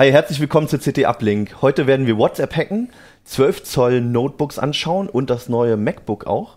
[0.00, 1.60] Hi, herzlich willkommen zu CT Uplink.
[1.60, 2.90] Heute werden wir WhatsApp hacken,
[3.24, 6.54] 12 Zoll Notebooks anschauen und das neue MacBook auch.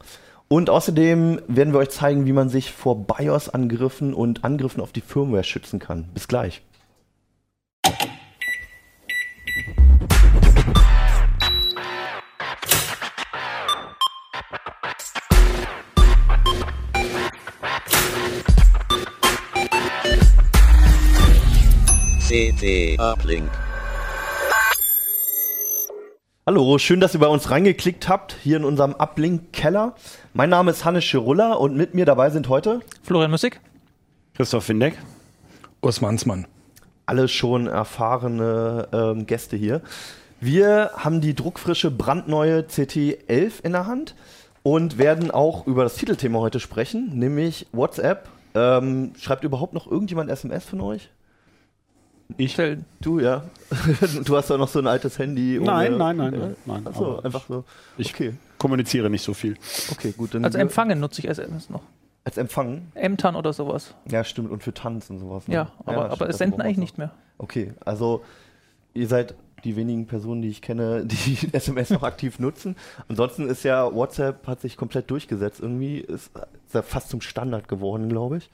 [0.48, 5.02] Und außerdem werden wir euch zeigen, wie man sich vor BIOS-Angriffen und Angriffen auf die
[5.02, 6.10] Firmware schützen kann.
[6.14, 6.62] Bis gleich.
[22.62, 23.50] CT Uplink.
[26.46, 29.96] Hallo, schön, dass ihr bei uns reingeklickt habt, hier in unserem Uplink-Keller.
[30.34, 33.60] Mein Name ist Hannes Schirulla und mit mir dabei sind heute Florian Müssig.
[34.36, 34.96] Christoph Windeck.
[35.82, 36.46] Urs Mansmann.
[37.08, 39.82] alle schon erfahrene ähm, Gäste hier.
[40.40, 44.14] Wir haben die druckfrische, brandneue CT11 in der Hand
[44.62, 48.30] und werden auch über das Titelthema heute sprechen, nämlich WhatsApp.
[48.54, 51.10] Ähm, schreibt überhaupt noch irgendjemand SMS von euch?
[52.38, 52.58] Ich.
[53.00, 53.44] Du, ja.
[54.26, 55.60] du hast doch noch so ein altes Handy.
[55.62, 57.64] Nein, nein, nein, nein, nein, Achso, aber einfach so.
[57.98, 59.58] Ich Okay, kommuniziere nicht so viel.
[59.92, 60.34] okay, gut.
[60.34, 61.82] Dann Also wir- empfangen nutze ich SMS noch.
[62.24, 62.88] als Empfang.
[62.96, 63.94] Emtan oder sowas.
[64.10, 64.52] Ja, stimmt.
[64.52, 65.48] Und für Tanz und sowas.
[65.48, 65.56] ne?
[65.56, 67.12] Ja, aber, aber stimmt, es das senden eigentlich nicht mehr.
[67.38, 68.24] Okay, also
[68.94, 72.76] ihr seid die wenigen Personen, die ich kenne, die SMS noch aktiv nutzen.
[73.08, 75.60] Ansonsten ist ja WhatsApp hat sich komplett durchgesetzt.
[75.62, 76.32] Irgendwie ist,
[76.68, 78.50] ist ja fast zum Standard geworden, glaube ich.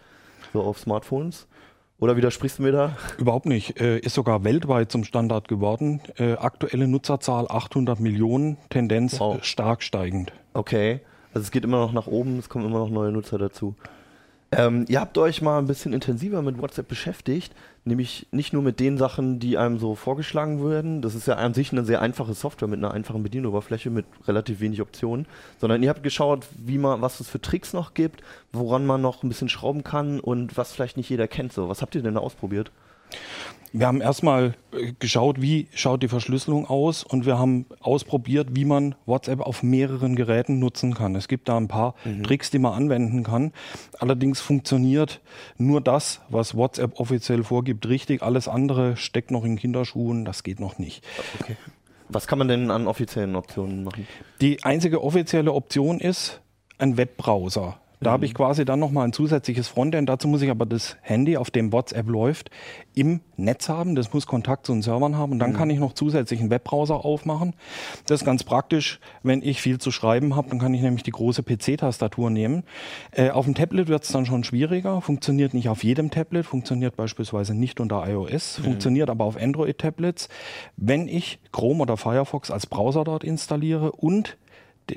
[0.53, 1.47] So auf Smartphones.
[1.99, 2.95] Oder widersprichst du mir da?
[3.17, 3.79] Überhaupt nicht.
[3.81, 5.99] Äh, ist sogar weltweit zum Standard geworden.
[6.17, 9.39] Äh, aktuelle Nutzerzahl 800 Millionen, Tendenz Wow.
[9.39, 10.31] äh, stark steigend.
[10.53, 10.99] Okay.
[11.33, 13.75] Also es geht immer noch nach oben, es kommen immer noch neue Nutzer dazu.
[14.51, 17.53] Ähm, ihr habt euch mal ein bisschen intensiver mit WhatsApp beschäftigt,
[17.87, 21.01] nämlich nicht nur mit den Sachen, die einem so vorgeschlagen werden.
[21.01, 24.59] Das ist ja an sich eine sehr einfache Software mit einer einfachen Bedienoberfläche mit relativ
[24.59, 25.25] wenig Optionen,
[25.59, 28.21] sondern ihr habt geschaut, wie man, was es für Tricks noch gibt,
[28.51, 31.53] woran man noch ein bisschen schrauben kann und was vielleicht nicht jeder kennt.
[31.53, 32.71] So, was habt ihr denn da ausprobiert?
[33.73, 38.65] Wir haben erstmal äh, geschaut, wie schaut die Verschlüsselung aus und wir haben ausprobiert, wie
[38.65, 41.15] man WhatsApp auf mehreren Geräten nutzen kann.
[41.15, 43.51] Es gibt da ein paar Tricks, die man anwenden kann.
[43.99, 45.21] Allerdings funktioniert
[45.57, 48.23] nur das, was WhatsApp offiziell vorgibt, richtig.
[48.23, 51.03] Alles andere steckt noch in Kinderschuhen, das geht noch nicht.
[51.41, 51.57] Okay.
[52.09, 54.07] Was kann man denn an offiziellen Optionen machen?
[54.39, 56.41] Die einzige offizielle Option ist
[56.77, 57.79] ein Webbrowser.
[57.99, 60.07] Da habe ich quasi dann nochmal ein zusätzliches Frontend.
[60.07, 62.51] Dazu muss ich aber das Handy, auf dem WhatsApp läuft,
[62.93, 63.95] im Netz haben.
[63.95, 65.31] Das muss Kontakt zu den Servern haben.
[65.31, 67.55] Und dann kann ich noch zusätzlich einen Webbrowser aufmachen.
[68.05, 70.49] Das ist ganz praktisch, wenn ich viel zu schreiben habe.
[70.49, 72.63] Dann kann ich nämlich die große PC-Tastatur nehmen.
[73.11, 75.01] Äh, auf dem Tablet wird es dann schon schwieriger.
[75.01, 76.45] Funktioniert nicht auf jedem Tablet.
[76.45, 78.59] Funktioniert beispielsweise nicht unter iOS.
[78.63, 80.29] Funktioniert aber auf Android-Tablets.
[80.75, 84.37] Wenn ich Chrome oder Firefox als Browser dort installiere und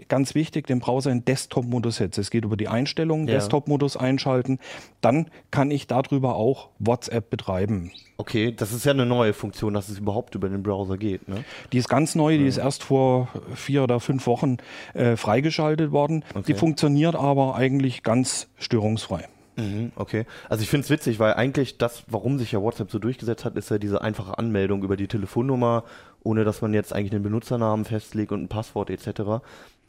[0.09, 2.21] ganz wichtig, den Browser in Desktop-Modus setze.
[2.21, 3.35] Es geht über die Einstellungen, Ja.
[3.35, 4.59] Desktop-Modus einschalten.
[5.01, 7.93] Dann kann ich darüber auch WhatsApp betreiben.
[8.17, 11.45] Okay, das ist ja eine neue Funktion, dass es überhaupt über den Browser geht, ne?
[11.73, 14.59] Die ist ganz neu, die ist erst vor vier oder fünf Wochen
[14.93, 16.25] äh, freigeschaltet worden.
[16.35, 16.43] Okay.
[16.49, 19.27] Die funktioniert aber eigentlich ganz störungsfrei.
[19.57, 20.27] Mhm, okay.
[20.49, 23.57] Also ich finde es witzig, weil eigentlich das, warum sich ja WhatsApp so durchgesetzt hat,
[23.57, 25.85] ist ja diese einfache Anmeldung über die Telefonnummer,
[26.23, 29.43] ohne dass man jetzt eigentlich einen Benutzernamen festlegt und ein Passwort etc.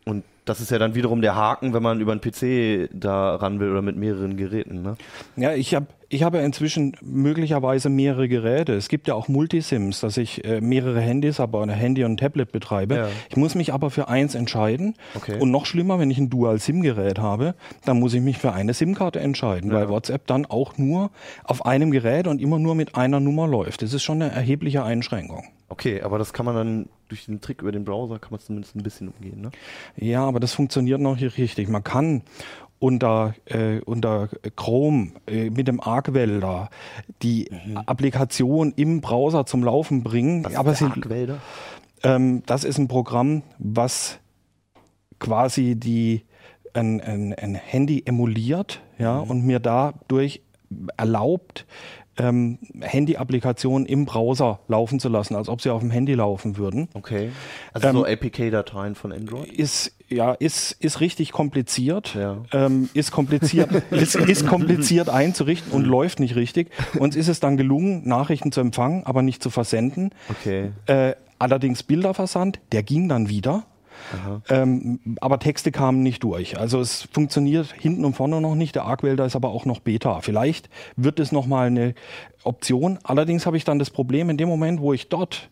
[0.05, 3.59] Und das ist ja dann wiederum der Haken, wenn man über einen PC da ran
[3.59, 4.97] will oder mit mehreren Geräten, ne?
[5.35, 8.73] Ja, ich habe ich habe inzwischen möglicherweise mehrere Geräte.
[8.73, 12.17] Es gibt ja auch Multisims, dass ich äh, mehrere Handys, aber ein Handy und ein
[12.17, 12.95] Tablet betreibe.
[12.95, 13.07] Ja.
[13.29, 14.95] Ich muss mich aber für eins entscheiden.
[15.15, 15.39] Okay.
[15.39, 19.21] Und noch schlimmer, wenn ich ein Dual-SIM-Gerät habe, dann muss ich mich für eine SIM-Karte
[19.21, 21.11] entscheiden, weil WhatsApp dann auch nur
[21.45, 23.81] auf einem Gerät und immer nur mit einer Nummer läuft.
[23.81, 25.45] Das ist schon eine erhebliche Einschränkung.
[25.71, 28.75] Okay, aber das kann man dann durch den Trick über den Browser kann man zumindest
[28.75, 29.51] ein bisschen umgehen, ne?
[29.95, 31.69] Ja, aber das funktioniert noch nicht richtig.
[31.69, 32.23] Man kann
[32.77, 34.27] unter, äh, unter
[34.57, 36.69] Chrome äh, mit dem Arc-Welder
[37.21, 37.49] die
[37.85, 40.43] Applikation im Browser zum Laufen bringen.
[40.43, 41.39] Was aber ist Arc-Welder?
[42.03, 44.19] ähm, das ist ein Programm, was
[45.19, 46.25] quasi die
[46.73, 50.41] ein, ein, ein Handy emuliert ja, und mir dadurch
[50.97, 51.65] erlaubt,
[52.17, 56.89] ähm, Handy-Applikationen im Browser laufen zu lassen, als ob sie auf dem Handy laufen würden.
[56.93, 57.31] Okay.
[57.73, 59.47] Also Ähm, so APK-Dateien von Android?
[59.51, 62.37] ist ja ist ist richtig kompliziert Ja.
[62.51, 66.69] ähm, ist kompliziert ist, ist kompliziert einzurichten und läuft nicht richtig
[66.99, 70.71] uns ist es dann gelungen Nachrichten zu empfangen aber nicht zu versenden Okay.
[70.87, 73.63] äh, allerdings Bilderversand der ging dann wieder
[74.49, 76.57] ähm, aber Texte kamen nicht durch.
[76.57, 78.75] Also es funktioniert hinten und vorne noch nicht.
[78.75, 80.21] Der Arc-Welder ist aber auch noch Beta.
[80.21, 81.93] Vielleicht wird es noch mal eine
[82.43, 82.99] Option.
[83.03, 85.49] Allerdings habe ich dann das Problem, in dem Moment, wo ich dort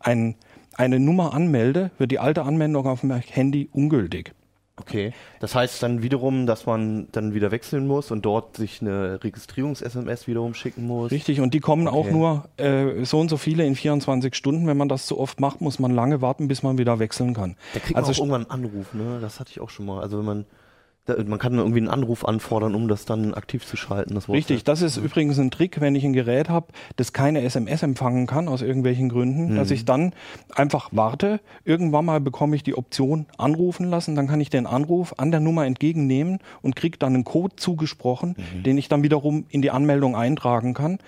[0.00, 0.34] ein,
[0.74, 4.34] eine Nummer anmelde, wird die alte Anmeldung auf dem Handy ungültig.
[4.76, 5.12] Okay.
[5.40, 10.26] Das heißt dann wiederum, dass man dann wieder wechseln muss und dort sich eine Registrierungs-SMS
[10.26, 11.10] wiederum schicken muss.
[11.10, 12.12] Richtig, und die kommen auch Okay.
[12.12, 14.66] nur äh, so und so viele in 24 Stunden.
[14.66, 17.56] Wenn man das zu oft macht, muss man lange warten, bis man wieder wechseln kann.
[17.74, 19.18] Da kriegt Also man auch irgendwann einen Anruf, ne?
[19.20, 20.00] Das hatte ich auch schon mal.
[20.02, 20.46] Also wenn man,
[21.06, 24.14] man kann irgendwie einen Anruf anfordern, um das dann aktiv zu schalten.
[24.14, 24.28] Das.
[24.28, 28.26] Richtig, das ist übrigens ein Trick, wenn ich ein Gerät habe, das keine SMS empfangen
[28.26, 30.12] kann, aus irgendwelchen Gründen, dass ich dann
[30.54, 31.40] einfach warte.
[31.64, 35.40] Irgendwann mal bekomme ich die Option anrufen lassen, dann kann ich den Anruf an der
[35.40, 40.14] Nummer entgegennehmen und kriege dann einen Code zugesprochen, den ich dann wiederum in die Anmeldung
[40.14, 40.98] eintragen kann.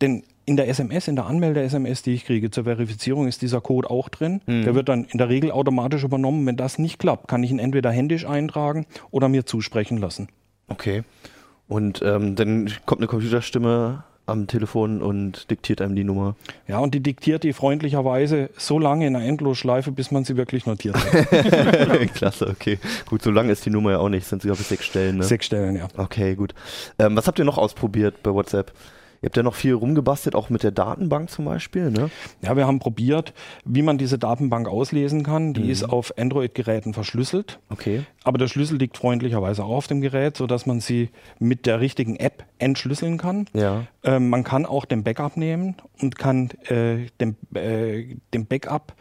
[0.00, 3.90] Denn in der SMS, in der Anmelde-SMS, die ich kriege zur Verifizierung, ist dieser Code
[3.90, 4.40] auch drin.
[4.46, 6.46] Der wird dann in der Regel automatisch übernommen.
[6.46, 10.28] Wenn das nicht klappt, kann ich ihn entweder händisch eintragen oder mir zusprechen lassen.
[10.68, 11.02] Okay.
[11.68, 16.34] Und ähm, dann kommt eine Computerstimme am Telefon und diktiert einem die Nummer.
[16.66, 20.66] Ja, und die diktiert die freundlicherweise so lange in einer Endlosschleife, bis man sie wirklich
[20.66, 22.14] notiert hat.
[22.14, 22.78] Klasse, okay.
[23.06, 25.18] Gut, so lang ist die Nummer ja auch nicht, sind sie glaube ich sechs Stellen,
[25.18, 25.24] ne?
[25.24, 25.88] Sechs Stellen, ja.
[25.96, 26.54] Okay, gut.
[26.98, 28.72] Ähm, was habt ihr noch ausprobiert bei WhatsApp?
[29.20, 32.10] Ihr habt ja noch viel rumgebastelt, auch mit der Datenbank zum Beispiel, ne?
[32.42, 33.34] Ja, wir haben probiert,
[33.64, 35.54] wie man diese Datenbank auslesen kann.
[35.54, 37.58] Die ist auf Android-Geräten verschlüsselt.
[37.68, 38.04] Okay.
[38.22, 42.16] Aber der Schlüssel liegt freundlicherweise auch auf dem Gerät, sodass man sie mit der richtigen
[42.16, 43.46] App entschlüsseln kann.
[43.54, 43.86] Ja.
[44.04, 48.94] Ähm, man kann auch den Backup nehmen und kann äh, dem, äh, dem Backup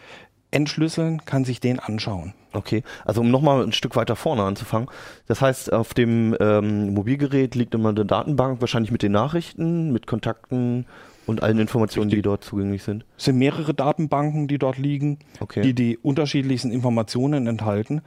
[0.52, 2.34] entschlüsseln, kann sich den anschauen.
[2.58, 4.90] Okay, also um nochmal ein Stück weiter vorne anzufangen.
[5.28, 10.08] Das heißt, auf dem ähm, Mobilgerät liegt immer eine Datenbank, wahrscheinlich mit den Nachrichten, mit
[10.08, 10.86] Kontakten
[11.28, 13.06] und allen Informationen, die dort zugänglich sind.
[13.18, 15.62] Es sind mehrere Datenbanken, die dort liegen, Okay.
[15.62, 18.02] die die unterschiedlichsten Informationen enthalten.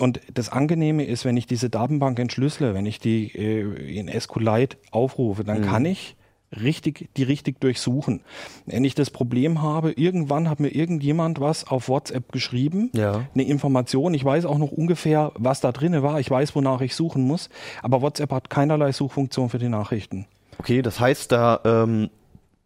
[0.00, 4.78] Und das Angenehme ist, wenn ich diese Datenbank entschlüssele, wenn ich die äh, in SQLite
[4.90, 6.16] aufrufe, dann kann ich
[6.60, 8.20] richtig, die richtig durchsuchen.
[8.66, 13.22] Wenn ich das Problem habe, irgendwann hat mir irgendjemand was auf WhatsApp geschrieben, Ja.
[13.34, 14.14] eine Information.
[14.14, 16.20] Ich weiß auch noch ungefähr, was da drinne war.
[16.20, 17.48] Ich weiß, wonach ich suchen muss.
[17.82, 20.26] Aber WhatsApp hat keinerlei Suchfunktion für die Nachrichten.
[20.58, 22.10] Okay, das heißt, da ähm,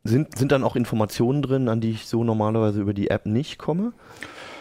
[0.05, 3.59] sind, sind dann auch Informationen drin, an die ich so normalerweise über die App nicht
[3.59, 3.93] komme?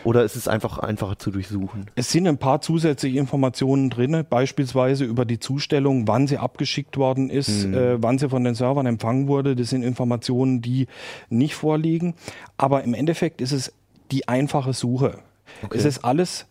[0.06, 1.88] Oder ist es einfach einfacher zu durchsuchen?
[1.96, 7.32] Es sind ein paar zusätzliche Informationen drin, beispielsweise über die Zustellung, wann sie abgeschickt worden
[7.32, 9.56] ist, äh, wann sie von den Servern empfangen wurde.
[9.56, 10.86] Das sind Informationen, die
[11.30, 12.14] nicht vorliegen.
[12.56, 13.74] Aber im Endeffekt ist es
[14.12, 15.18] die einfache Suche.
[15.72, 16.46] Es ist alles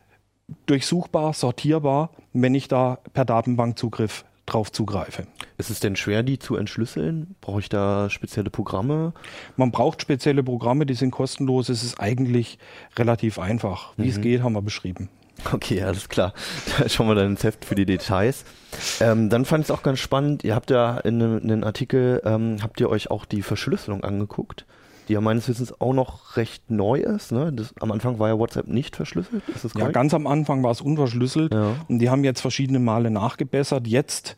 [0.66, 5.26] durchsuchbar, sortierbar, wenn ich da per Datenbankzugriff drauf zugreife.
[5.58, 7.34] Ist es denn schwer, die zu entschlüsseln?
[7.40, 9.12] Brauche ich da spezielle Programme?
[9.56, 11.68] Man braucht spezielle Programme, die sind kostenlos.
[11.68, 12.58] Es ist eigentlich
[12.96, 13.92] relativ einfach.
[13.96, 15.08] Wie es geht, haben wir beschrieben.
[15.52, 16.32] Okay, alles klar.
[16.78, 18.44] Da schauen wir dann ins Heft für die Details.
[19.00, 21.64] Ähm, dann fand ich es auch ganz spannend, ihr habt ja in einem, in einem
[21.64, 24.64] Artikel, ähm, habt ihr euch auch die Verschlüsselung angeguckt,
[25.08, 27.32] die ja meines Wissens auch noch recht neu ist.
[27.32, 27.52] Ne?
[27.52, 30.70] Das, am Anfang war ja WhatsApp nicht verschlüsselt, ist das Ja, ganz am Anfang war
[30.70, 31.74] es unverschlüsselt Ja.
[31.88, 33.86] und die haben jetzt verschiedene Male nachgebessert.
[33.86, 34.36] Jetzt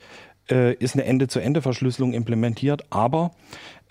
[0.50, 3.32] äh, ist eine Ende-zu-Ende-Verschlüsselung implementiert, aber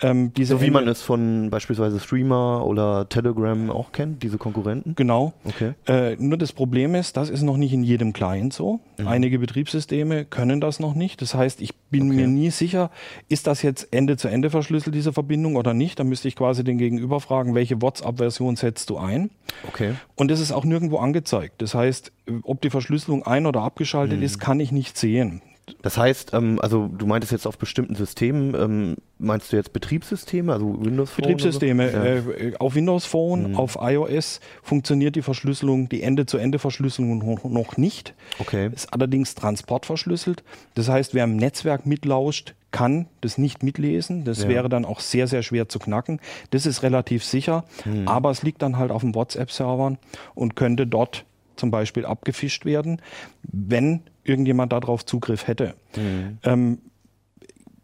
[0.01, 4.93] ähm, so wie Ende- man es von beispielsweise Streamer oder Telegram auch kennt, diese Konkurrenten.
[4.95, 5.33] Genau.
[5.45, 5.73] Okay.
[5.87, 8.81] Äh, nur das Problem ist, das ist noch nicht in jedem Client so.
[8.97, 9.07] Mhm.
[9.07, 11.21] Einige Betriebssysteme können das noch nicht.
[11.21, 12.15] Das heißt, ich bin Okay.
[12.15, 12.91] mir nie sicher,
[13.29, 15.97] ist das jetzt Ende-zu-Ende verschlüsselt, diese Verbindung oder nicht.
[15.99, 19.29] Da müsste ich quasi den Gegenüber fragen, welche WhatsApp-Version setzt du ein?
[19.67, 19.93] Okay.
[20.15, 21.61] Und das ist auch nirgendwo angezeigt.
[21.61, 22.11] Das heißt,
[22.43, 24.23] ob die Verschlüsselung ein- oder abgeschaltet Mhm.
[24.25, 25.41] ist, kann ich nicht sehen.
[25.81, 30.53] Das heißt, ähm, also du meintest jetzt auf bestimmten Systemen, ähm, meinst du jetzt Betriebssysteme,
[30.53, 31.21] also Windows Phone so?
[31.29, 31.91] Betriebssysteme.
[31.91, 32.03] Ja.
[32.05, 33.55] Äh, auf Windows Phone, Mhm.
[33.57, 38.13] auf iOS funktioniert die Verschlüsselung, die Ende-zu-Ende-Verschlüsselung noch, noch nicht.
[38.39, 38.69] Okay.
[38.73, 40.43] Ist allerdings transportverschlüsselt.
[40.75, 44.23] Das heißt, wer im Netzwerk mitlauscht, kann das nicht mitlesen.
[44.25, 44.49] Das Ja.
[44.49, 46.19] wäre dann auch sehr, sehr schwer zu knacken.
[46.51, 48.07] Das ist relativ sicher, Mhm.
[48.07, 49.97] aber es liegt dann halt auf dem WhatsApp-Servern
[50.35, 51.25] und könnte dort
[51.55, 53.01] zum Beispiel abgefischt werden,
[53.43, 55.75] wenn irgendjemand darauf Zugriff hätte.
[55.95, 56.37] Mhm.
[56.43, 56.77] Ähm,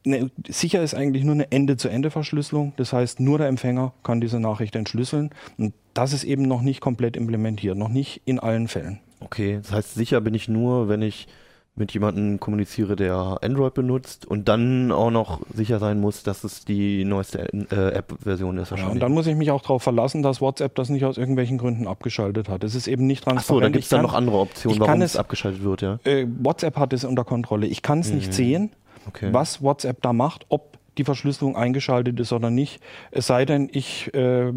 [0.04, 2.74] ne, sicher ist eigentlich nur eine Ende-zu-Ende-Verschlüsselung.
[2.78, 5.30] Das heißt, nur der Empfänger kann diese Nachricht entschlüsseln.
[5.58, 9.00] Und das ist eben noch nicht komplett implementiert, noch nicht in allen Fällen.
[9.20, 11.28] Okay, das heißt, sicher bin ich nur, wenn ich
[11.76, 16.66] mit jemandem kommuniziere, der Android benutzt und dann auch noch sicher sein muss, dass es
[16.66, 20.42] die neueste äh, App-Version ist Ja, und dann muss ich mich auch darauf verlassen, dass
[20.42, 22.64] WhatsApp das nicht aus irgendwelchen Gründen abgeschaltet hat.
[22.66, 23.46] Es ist eben nicht transparent.
[23.48, 25.98] so, dann gibt es dann noch andere Optionen, warum es- es abgeschaltet wird, ja.
[26.04, 27.68] Äh, WhatsApp hat es unter Kontrolle.
[27.68, 28.72] Ich kann es nicht sehen,
[29.08, 29.30] Okay.
[29.32, 32.82] was WhatsApp da macht, ob die Verschlüsselung eingeschaltet ist oder nicht.
[33.12, 34.50] Es sei denn, ich äh,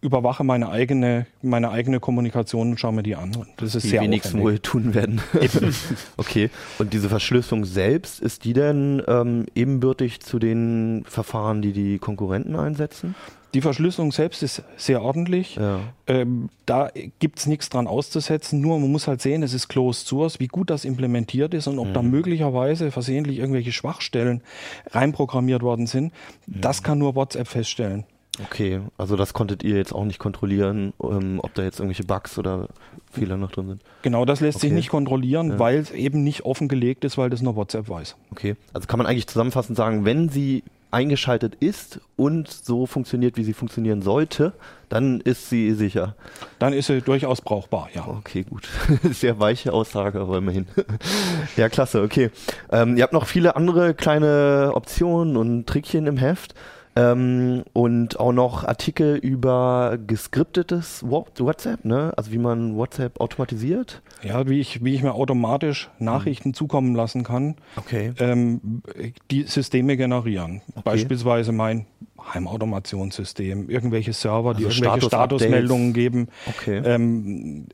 [0.00, 3.34] überwache meine eigene, meine eigene Kommunikation und schaue mir die an.
[3.34, 5.20] Und Das ist die sehr wenigsten wohl tun werden.
[6.16, 6.50] okay.
[6.78, 12.54] Und diese Verschlüsselung selbst, ist die denn ähm, ebenbürtig zu den Verfahren, die die Konkurrenten
[12.54, 13.14] einsetzen?
[13.56, 15.56] Die Verschlüsselung selbst ist sehr ordentlich.
[15.56, 15.80] Ja.
[16.06, 18.60] Ähm, da gibt es nichts dran auszusetzen.
[18.60, 21.78] Nur man muss halt sehen, es ist Closed Source, wie gut das implementiert ist und
[21.78, 24.42] ob da möglicherweise versehentlich irgendwelche Schwachstellen
[24.90, 26.12] reinprogrammiert worden sind.
[26.46, 28.04] Das kann nur WhatsApp feststellen.
[28.44, 32.38] Okay, also das konntet ihr jetzt auch nicht kontrollieren, ähm, ob da jetzt irgendwelche Bugs
[32.38, 32.68] oder
[33.10, 33.82] Fehler noch drin sind.
[34.02, 34.74] Genau, das lässt sich Okay.
[34.76, 35.58] nicht kontrollieren, Ja.
[35.58, 38.16] weil es eben nicht offengelegt ist, weil das nur WhatsApp weiß.
[38.32, 40.62] Okay, also kann man eigentlich zusammenfassend sagen, wenn sie
[40.96, 44.54] eingeschaltet ist und so funktioniert, wie sie funktionieren sollte,
[44.88, 46.14] dann ist sie sicher.
[46.58, 48.06] Dann ist sie durchaus brauchbar, ja.
[48.06, 48.66] Okay, gut.
[49.12, 50.66] Sehr weiche Aussage, aber immerhin.
[51.58, 52.30] ja, klasse, okay.
[52.72, 56.54] Ähm, ihr habt noch viele andere kleine Optionen und Trickchen im Heft.
[56.98, 62.12] Ähm, und auch noch Artikel über geskriptetes WhatsApp, ne?
[62.16, 64.00] Also wie man WhatsApp automatisiert.
[64.22, 68.12] Ja, wie ich, wie ich mir automatisch Nachrichten zukommen lassen kann, Okay.
[68.18, 68.82] ähm,
[69.30, 70.62] die Systeme generieren.
[70.84, 71.84] Beispielsweise mein
[72.32, 75.42] Heimautomationssystem, irgendwelche Server, die Also irgendwelche Status-Updates.
[75.42, 76.28] Statusmeldungen geben.
[76.46, 76.80] Okay.
[76.84, 77.66] Ähm,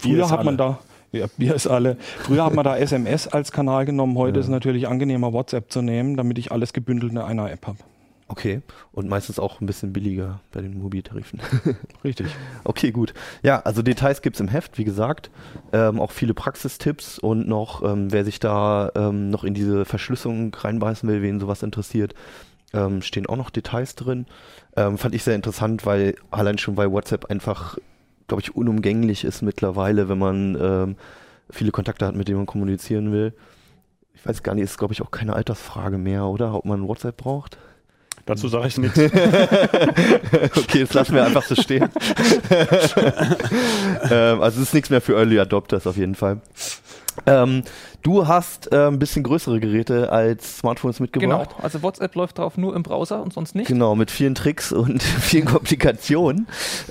[0.00, 0.76] früher hat man alle.
[1.12, 1.96] da, ja, wir es alle.
[2.18, 4.16] Früher hat man da SMS als Kanal genommen.
[4.18, 4.40] Heute Ja.
[4.40, 7.78] ist es natürlich angenehmer, WhatsApp zu nehmen, damit ich alles gebündelt in einer App habe.
[8.26, 8.62] Okay.
[8.92, 11.40] Und meistens auch ein bisschen billiger bei den Mobiltarifen.
[12.04, 12.28] Richtig.
[12.64, 13.12] Okay, gut.
[13.42, 15.30] Ja, also Details gibt's im Heft, wie gesagt.
[15.72, 20.54] Ähm, auch viele Praxistipps und noch, ähm, wer sich da ähm, noch in diese Verschlüsselung
[20.54, 22.14] reinbeißen will, wen sowas interessiert,
[22.72, 24.26] ähm, stehen auch noch Details drin.
[24.74, 27.76] Ähm, fand ich sehr interessant, weil allein schon weil WhatsApp einfach,
[28.26, 30.96] glaube ich, unumgänglich ist mittlerweile, wenn man ähm,
[31.50, 33.34] viele Kontakte hat, mit denen man kommunizieren will.
[34.14, 36.54] Ich weiß gar nicht, ist glaube ich auch keine Altersfrage mehr, oder?
[36.54, 37.58] Ob man WhatsApp braucht?
[38.26, 38.98] Dazu sage ich nichts.
[40.56, 41.82] okay, das lassen wir einfach so stehen.
[44.10, 46.40] ähm, also es ist nichts mehr für Early Adopters auf jeden Fall.
[47.26, 47.64] Ähm,
[48.04, 51.38] du hast äh, ein bisschen größere Geräte als Smartphones Genau.
[51.38, 51.50] mitgebracht.
[51.60, 53.66] Also WhatsApp läuft drauf nur im Browser und sonst nicht.
[53.66, 56.46] Genau, mit vielen Tricks und vielen Komplikationen.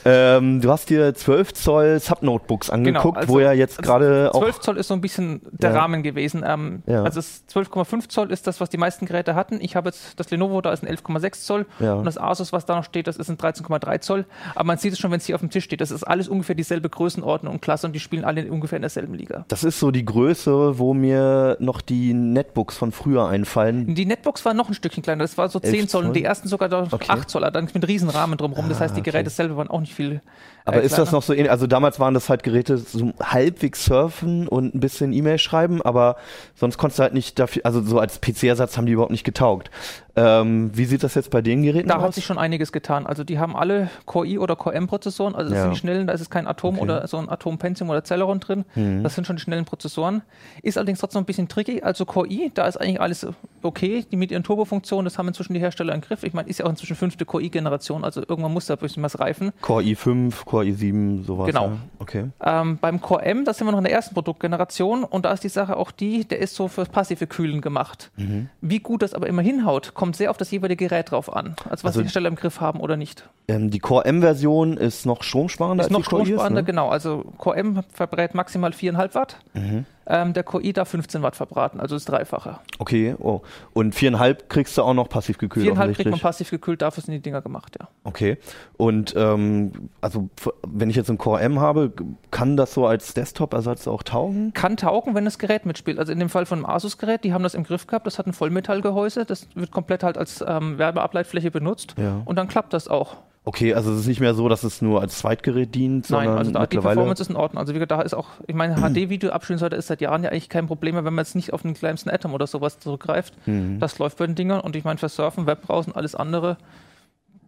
[0.05, 4.41] Ähm, du hast dir 12 Zoll Subnotebooks angeguckt, also- wo ja jetzt also gerade auch
[4.41, 5.79] 12 Zoll ist so ein bisschen der Ja.
[5.79, 6.43] Rahmen gewesen.
[6.46, 7.03] Ähm, Ja.
[7.03, 9.60] Also es 12,5 Zoll ist das, was die meisten Geräte hatten.
[9.62, 11.65] Ich habe jetzt das Lenovo, da ist ein 11,6 Zoll.
[11.79, 11.93] Ja.
[11.93, 14.25] Und das Asus, was da noch steht, das ist ein 13,3 Zoll.
[14.55, 15.79] Aber man sieht es schon, wenn es hier auf dem Tisch steht.
[15.82, 19.13] Das ist alles ungefähr dieselbe Größenordnung und Klasse und die spielen alle ungefähr in derselben
[19.13, 19.46] Liga.
[19.48, 23.94] das ist so die Größe, wo mir noch die Netbooks von früher einfallen.
[23.94, 26.24] Die Netbox war noch ein Stückchen kleiner, das war so 10 11 Zoll und die
[26.24, 27.06] ersten sogar da Okay.
[27.10, 28.70] 8 Zoll, dann mit riesen Rahmen drumherum.
[28.70, 29.12] Das Ah, heißt, die okay.
[29.12, 30.22] Geräte selber waren auch nicht viel.
[30.66, 31.12] Aber äh, ist das kleiner.
[31.12, 31.52] noch so ähnlich?
[31.52, 36.16] Also damals waren das halt Geräte so halbwegs surfen und ein bisschen E-Mail schreiben, aber
[36.56, 39.70] sonst konntest du halt nicht dafür, also so als PC-Ersatz haben die überhaupt nicht getaugt.
[40.15, 42.03] Ähm, wie sieht das jetzt bei den Geräten Da aus?
[42.03, 43.08] hat sich schon einiges getan.
[43.08, 45.63] Also die haben alle Core i oder Core m-Prozessoren, also das Ja.
[45.63, 46.84] sind die schnellen, da ist es kein Atom Okay.
[46.84, 48.65] oder so ein Atom Pentium oder Celeron drin.
[48.75, 49.01] Mhm.
[49.01, 50.22] Das sind schon die schnellen Prozessoren.
[50.62, 51.82] Ist allerdings trotzdem ein bisschen tricky.
[51.82, 53.25] Also Core i, da ist eigentlich alles
[53.63, 54.05] okay.
[54.12, 56.24] Die mit ihren Turbofunktionen, das haben inzwischen die Hersteller im Griff.
[56.24, 59.01] Ich meine, ist ja auch inzwischen fünfte Core i-Generation, also irgendwann muss da ein bisschen
[59.01, 59.51] was reifen.
[59.62, 61.48] Core i5, Core i7, sowas.
[61.48, 61.65] Genau.
[61.70, 61.77] Ja?
[61.98, 62.25] Okay.
[62.43, 65.43] Ähm, beim Core M, da sind wir noch in der ersten Produktgeneration und da ist
[65.43, 68.12] die Sache auch die, der ist so fürs passive Kühlen gemacht.
[68.17, 68.50] Mhm.
[68.62, 71.56] Wie gut das aber immer hinhaut, kommt sehr auf das jeweilige Gerät drauf an.
[71.70, 73.24] Also was Also- die Hersteller im Griff haben oder nicht.
[73.48, 76.66] Ähm, die Core M-Version ist noch stromsparender Ist noch als die Core i stromsparender, ne?
[76.66, 76.90] genau.
[76.90, 79.38] Also Core M verbrät maximal 4,5 Watt.
[79.54, 79.86] Mhm.
[80.06, 82.60] Ähm, der Core i darf 15 Watt verbraten, also das Dreifache.
[82.80, 83.42] Okay, oh.
[83.74, 87.14] Und 4,5 kriegst du auch noch passiv gekühlt 4,5 kriegt man passiv gekühlt, dafür sind
[87.14, 87.88] die Dinger gemacht, ja.
[88.04, 88.38] Okay.
[88.78, 90.30] Und ähm, also
[90.68, 91.92] wenn ich jetzt einen Core M habe,
[92.32, 94.54] kann das so als Desktop-Ersatz auch taugen?
[94.54, 96.00] Kann taugen, wenn das Gerät mitspielt.
[96.00, 98.28] Also in dem Fall von einem Asus-Gerät, die haben das im Griff gehabt, das hat
[98.28, 102.22] ein Vollmetallgehäuse, das wird komplett halt als ähm, Werbeableitfläche benutzt Ja.
[102.26, 103.18] und dann klappt das auch.
[103.46, 106.38] Okay, also es ist nicht mehr so, dass es nur als Zweitgerät dient, Nein, sondern
[106.38, 106.78] also da die.
[106.78, 107.60] Performance ist in Ordnung.
[107.60, 110.30] Also wie gesagt, da ist auch, ich meine, HD-Video abspielen sollte, ist seit Jahren ja
[110.30, 113.34] eigentlich kein Problem mehr, wenn man jetzt nicht auf den kleinsten Atom oder sowas zurückgreift.
[113.46, 113.80] Mhm.
[113.80, 116.58] Das läuft bei den Dingern und ich meine, für Surfen, Webbrowsen, alles andere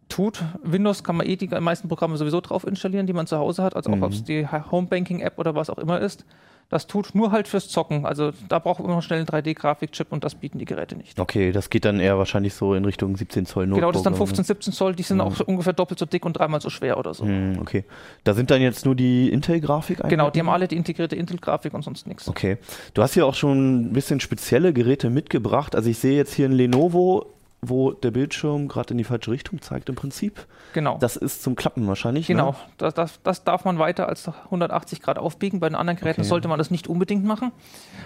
[0.09, 0.43] tut.
[0.63, 3.75] Windows kann man eh die meisten Programme sowieso drauf installieren, die man zu Hause hat,
[3.75, 4.03] also auch Mhm.
[4.03, 6.25] ob es die Homebanking-App oder was auch immer ist.
[6.69, 8.07] Das tut nur halt fürs Zocken.
[8.07, 11.19] Also da braucht man schnell einen 3D-Grafikchip und das bieten die Geräte nicht.
[11.19, 13.81] Okay, das geht dann eher wahrscheinlich so in Richtung 17 Zoll Notebook.
[13.81, 14.25] Genau, das ist dann oder so.
[14.25, 16.97] 15, 17 Zoll, die sind auch so ungefähr doppelt so dick und dreimal so schwer
[16.97, 17.23] oder so.
[17.23, 17.85] Hm, okay.
[18.23, 21.83] Da sind dann jetzt nur die Intel-Grafik Genau, die haben alle die integrierte Intel-Grafik und
[21.83, 22.27] sonst nichts.
[22.27, 22.57] Okay.
[22.95, 25.75] Du hast hier auch schon ein bisschen spezielle Geräte mitgebracht.
[25.75, 27.27] Also ich sehe jetzt hier ein Lenovo,
[27.69, 30.45] wo der Bildschirm gerade in die falsche Richtung zeigt im Prinzip.
[30.73, 30.97] Genau.
[30.99, 32.27] Das ist zum Klappen wahrscheinlich.
[32.27, 32.55] Genau, Ne?
[32.77, 35.59] das, das, das darf man weiter als 180 Grad aufbiegen.
[35.59, 36.29] Bei den anderen Geräten Okay.
[36.29, 37.51] sollte man das nicht unbedingt machen.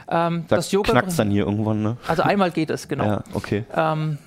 [0.09, 1.97] Ähm, Da das Yoga, knackt dann hier irgendwann, ne?
[2.07, 3.03] also einmal geht es, genau.
[3.05, 3.65] Ja, okay.
[3.75, 4.17] Ähm,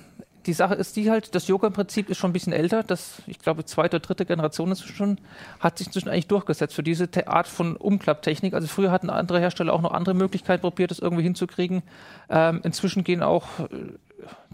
[0.45, 2.83] die Sache ist die halt, das Yoga-Prinzip ist schon ein bisschen älter.
[2.83, 5.17] Das, ich glaube, zweite oder dritte Generation ist schon,
[5.61, 8.53] hat sich inzwischen eigentlich durchgesetzt für diese Art von Umklapptechnik.
[8.53, 11.81] Also früher hatten andere Hersteller auch noch andere Möglichkeiten probiert, das irgendwie hinzukriegen.
[12.29, 13.45] Ähm, inzwischen gehen auch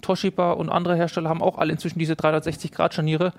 [0.02, 3.34] Toshiba und andere Hersteller haben auch alle inzwischen diese 360-Grad-Scharniere,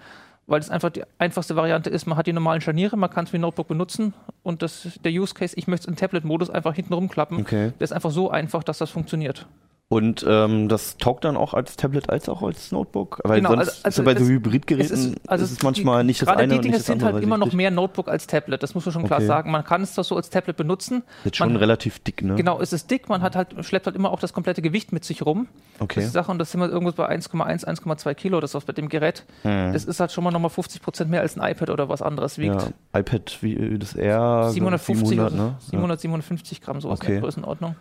[0.47, 2.07] weil es einfach die einfachste Variante ist.
[2.07, 5.13] Man hat die normalen Scharniere, man kann es wie ein Notebook benutzen und das, der
[5.13, 7.73] Use Case, ich möchte es in Tablet-Modus einfach hinten rumklappen, Okay.
[7.79, 9.47] der ist einfach so einfach, dass das funktioniert.
[9.92, 13.18] Und ähm, das taugt dann auch als Tablet als auch als Notebook?
[13.25, 15.62] Weil Genau, sonst also- ist also ja bei so Hybridgeräten Es ist, also ist es
[15.64, 17.14] manchmal die, nicht das gerade eine die und Dinge nicht das sind andere.
[17.14, 19.26] halt immer noch mehr Notebook als Tablet, das muss man schon klar Okay.
[19.26, 19.50] sagen.
[19.50, 22.37] Man kann es zwar so als Tablet benutzen, Jetzt schon man- relativ dick, ne?
[22.37, 25.04] Genau, es ist dick, man hat halt, schleppt halt immer auch das komplette Gewicht mit
[25.04, 25.49] sich rum.
[25.73, 26.00] Das Okay.
[26.02, 28.73] ist die Sache, und das sind wir irgendwo bei 1,1, 1,2 Kilo, das ist bei
[28.73, 29.25] dem Gerät.
[29.42, 29.73] Mhm.
[29.73, 32.38] Das ist halt schon mal nochmal 50 Prozent mehr als ein iPad oder was anderes
[32.38, 32.54] wiegt.
[32.94, 35.56] Ja, iPad wie das R 750 700, oder ne?
[35.68, 37.12] 700, 750 Gramm, sowas in Okay.
[37.14, 37.75] der Größenordnung.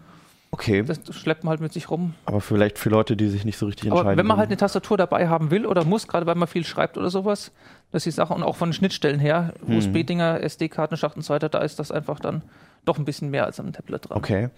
[0.51, 2.15] Okay, Das schleppt man halt mit sich rum.
[2.25, 4.08] aber vielleicht für Leute, die sich nicht so richtig entscheiden.
[4.08, 6.65] Aber wenn man halt eine Tastatur dabei haben will oder muss, gerade weil man viel
[6.65, 7.51] schreibt oder sowas,
[7.91, 8.34] das ist die Sache.
[8.34, 9.77] Und auch von den Schnittstellen her, Mhm.
[9.77, 12.41] USB-Dinger, SD-Kartenschacht und so weiter, da ist das einfach dann
[12.86, 14.18] doch ein bisschen mehr als am Tablet dran.
[14.18, 14.50] Okay.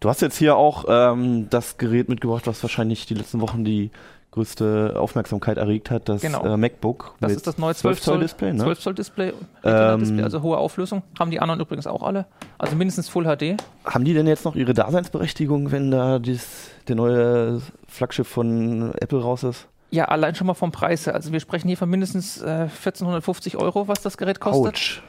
[0.00, 3.90] Du hast jetzt hier auch ähm, das Gerät mitgebracht, was wahrscheinlich die letzten Wochen die
[4.36, 6.44] größte Aufmerksamkeit erregt hat, das Genau.
[6.44, 7.14] äh, MacBook.
[7.20, 8.58] Das mit ist das neue 12 12 Zoll Zoll Display, ne?
[8.64, 9.32] 12 Zoll Display,
[9.64, 11.02] Ähm, Display, also hohe Auflösung.
[11.18, 12.26] Haben die anderen übrigens auch alle.
[12.58, 13.56] Also mindestens Full HD.
[13.86, 19.20] Haben die denn jetzt noch ihre Daseinsberechtigung, wenn da dies, der neue Flaggschiff von Apple
[19.22, 19.66] raus ist?
[19.90, 21.14] Ja, allein schon mal vom Preis her.
[21.14, 24.74] Also wir sprechen hier von mindestens äh, 1450 Euro, was das Gerät kostet.
[24.74, 25.02] Ouch.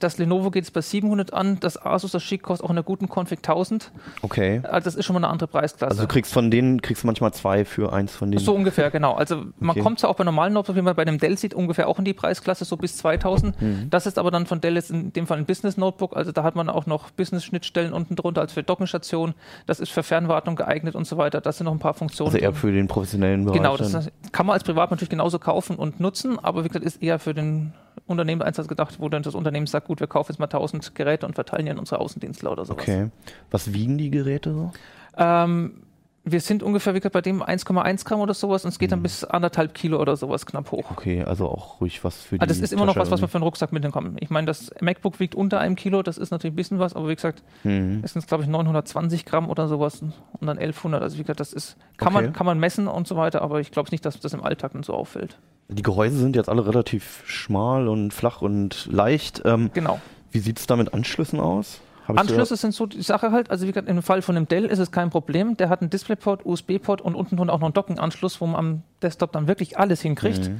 [0.00, 2.84] Das Lenovo geht es bei 700 an, das Asus, das Chic kostet auch in der
[2.84, 3.92] guten Config 1000.
[4.22, 4.60] Okay.
[4.64, 5.90] Also das ist schon mal eine andere Preisklasse.
[5.90, 8.42] Also du kriegst von denen, kriegst manchmal zwei für eins von denen.
[8.42, 9.12] so ungefähr, genau.
[9.14, 9.80] Also man Okay.
[9.80, 12.04] kommt zwar auch bei normalen Notebooks, wie man bei dem Dell sieht, ungefähr auch in
[12.04, 13.60] die Preisklasse, so bis 2000.
[13.60, 13.90] Mhm.
[13.90, 16.16] Das ist aber dann von Dell jetzt in dem Fall ein Business Notebook.
[16.16, 19.34] Also da hat man auch noch Business-Schnittstellen unten drunter als für Dockenstationen.
[19.66, 21.40] Das ist für Fernwartung geeignet und so weiter.
[21.40, 22.28] Das sind noch ein paar Funktionen.
[22.28, 23.58] Also eher für den professionellen Bereich.
[23.58, 24.08] Genau, das dann.
[24.32, 27.34] kann man als Privat natürlich genauso kaufen und nutzen, aber wie gesagt, ist eher für
[27.34, 27.72] den
[28.06, 31.34] Unternehmenseinsatz gedacht, wo dann das Unternehmen sagt, gut, wir kaufen jetzt mal 1000 Geräte und
[31.34, 32.82] verteilen die an unsere Außendienstler oder sowas.
[32.82, 33.10] Okay.
[33.50, 34.72] Was wiegen die Geräte so?
[35.16, 35.80] Ähm,
[36.26, 38.92] wir sind ungefähr wie gesagt, bei dem 1,1 Gramm oder sowas und es geht Mhm.
[38.92, 40.90] dann bis anderthalb Kilo oder sowas knapp hoch.
[40.90, 43.20] Okay, also auch ruhig was für die Ah, das ist immer noch Tasche was, was
[43.20, 46.30] man für einen Rucksack mitnehmen Ich meine, das MacBook wiegt unter einem Kilo, das ist
[46.30, 48.00] natürlich ein bisschen was, aber wie gesagt, Mhm.
[48.02, 50.12] es sind glaube ich 920 Gramm oder sowas und
[50.46, 51.02] dann 1100.
[51.02, 52.24] Also wie gesagt, das ist, kann, Okay.
[52.24, 54.72] man, kann man messen und so weiter, aber ich glaube nicht, dass das im Alltag
[54.72, 55.38] dann so auffällt.
[55.68, 59.42] Die Gehäuse sind jetzt alle relativ schmal und flach und leicht.
[59.44, 60.00] Ähm, Genau.
[60.30, 61.80] wie sieht es da mit Anschlüssen aus?
[62.06, 64.78] Anschlüsse sind so die Sache halt, also wie gesagt, im Fall von dem Dell ist
[64.78, 65.56] es kein Problem.
[65.56, 68.82] Der hat einen DisplayPort, USB-Port und unten drunter auch noch einen Docking-Anschluss, wo man am
[69.00, 70.50] Desktop dann wirklich alles hinkriegt.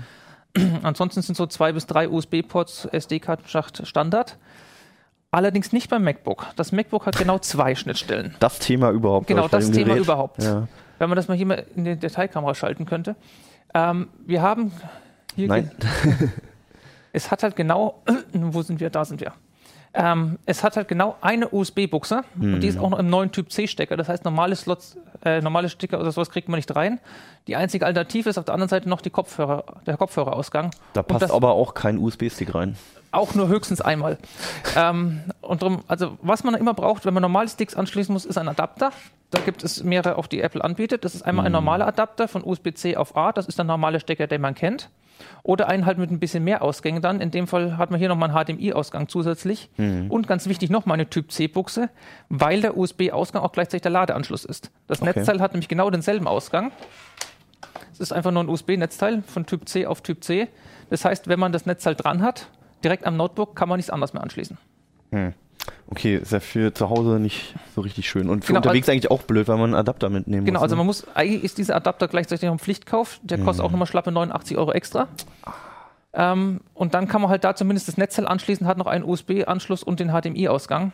[0.57, 0.79] Mhm.
[0.83, 4.39] Ansonsten sind so zwei bis drei USB-Ports, SD-Kartenschacht Standard.
[5.31, 6.47] Allerdings nicht beim MacBook.
[6.57, 8.35] Das MacBook hat genau zwei Schnittstellen.
[8.41, 9.27] Das Thema überhaupt.
[9.27, 10.05] Genau, das Thema Gerät.
[10.05, 10.43] überhaupt.
[10.43, 10.69] Ja.
[10.99, 13.17] Wenn man das mal hier mal in die Detailkamera schalten könnte.
[13.75, 14.73] Ähm, wir haben
[15.37, 15.71] hier Nein.
[17.13, 18.91] es hat halt genau, wo sind wir?
[18.91, 19.33] Da sind wir.
[19.97, 23.53] Ähm, es hat halt genau eine USB-Buchse und die ist auch noch im neuen Typ
[23.53, 23.97] C-Stecker.
[23.97, 26.99] Das heißt, normale Slots, äh, normale Stecker oder sowas kriegt man nicht rein.
[27.47, 30.73] Die einzige Alternative ist auf der anderen Seite noch die Kopfhörer, der Kopfhörerausgang.
[30.95, 32.77] Da Und passt das- aber auch kein USB-Stick rein.
[33.13, 34.19] Auch nur höchstens einmal.
[34.75, 38.37] ähm, und drum, also was man immer braucht, wenn man normale Sticks anschließen muss, ist
[38.37, 38.91] ein Adapter.
[39.35, 41.05] Da gibt es mehrere, auch die Apple anbietet.
[41.05, 43.33] Das ist einmal ein normaler Adapter von USB-C auf A.
[43.33, 44.91] Das ist der normale Stecker, den man kennt.
[45.43, 47.21] Oder einen halt mit ein bisschen mehr Ausgängen dann.
[47.21, 49.71] In dem Fall hat man hier nochmal einen HDMI-Ausgang zusätzlich.
[50.09, 51.91] Und ganz wichtig nochmal eine Typ C-Buchse,
[52.29, 54.71] weil der USB-Ausgang auch gleichzeitig der Ladeanschluss ist.
[54.87, 55.13] Das Okay.
[55.17, 56.71] Netzteil hat nämlich genau denselben Ausgang.
[57.93, 60.49] Es ist einfach nur ein USB-Netzteil von Typ C auf Typ C.
[60.91, 62.49] Das heißt, wenn man das Netzteil dran hat,
[62.85, 64.59] direkt am Notebook, kann man nichts anderes mehr anschließen.
[65.89, 68.29] Okay, ist ja für zu Hause nicht so richtig schön.
[68.29, 70.63] Und für Genau, unterwegs eigentlich auch blöd, weil man einen Adapter mitnehmen Genau, muss.
[70.65, 70.79] also ne?
[70.79, 73.21] man muss, eigentlich ist dieser Adapter gleichzeitig noch ein Pflichtkauf.
[73.23, 75.09] Der kostet auch nochmal schlappe 89 Euro extra.
[76.13, 79.83] Ähm, und dann kann man halt da zumindest das Netzteil anschließen, hat noch einen USB-Anschluss
[79.83, 80.93] und den HDMI-Ausgang.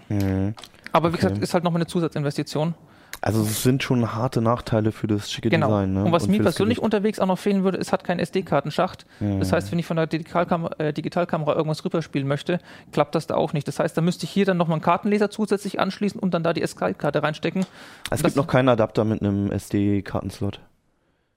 [0.92, 2.74] Aber wie gesagt, ist halt nochmal eine Zusatzinvestition.
[3.22, 5.66] Also es sind schon harte Nachteile für das schicke Genau.
[5.66, 5.92] Design.
[5.92, 6.04] Ne?
[6.04, 9.04] Und was für mir persönlich unterwegs auch noch fehlen würde, es hat keinen SD-Kartenschacht.
[9.20, 12.60] Das heißt, wenn ich von der Digitalkamera, äh, Digitalkamera irgendwas rüberspielen möchte,
[12.92, 13.68] klappt das da auch nicht.
[13.68, 16.52] Das heißt, da müsste ich hier dann nochmal einen Kartenleser zusätzlich anschließen und dann da
[16.54, 17.62] die SD-Karte reinstecken.
[18.04, 20.60] Es das- gibt noch keinen Adapter mit einem SD-Kartenslot.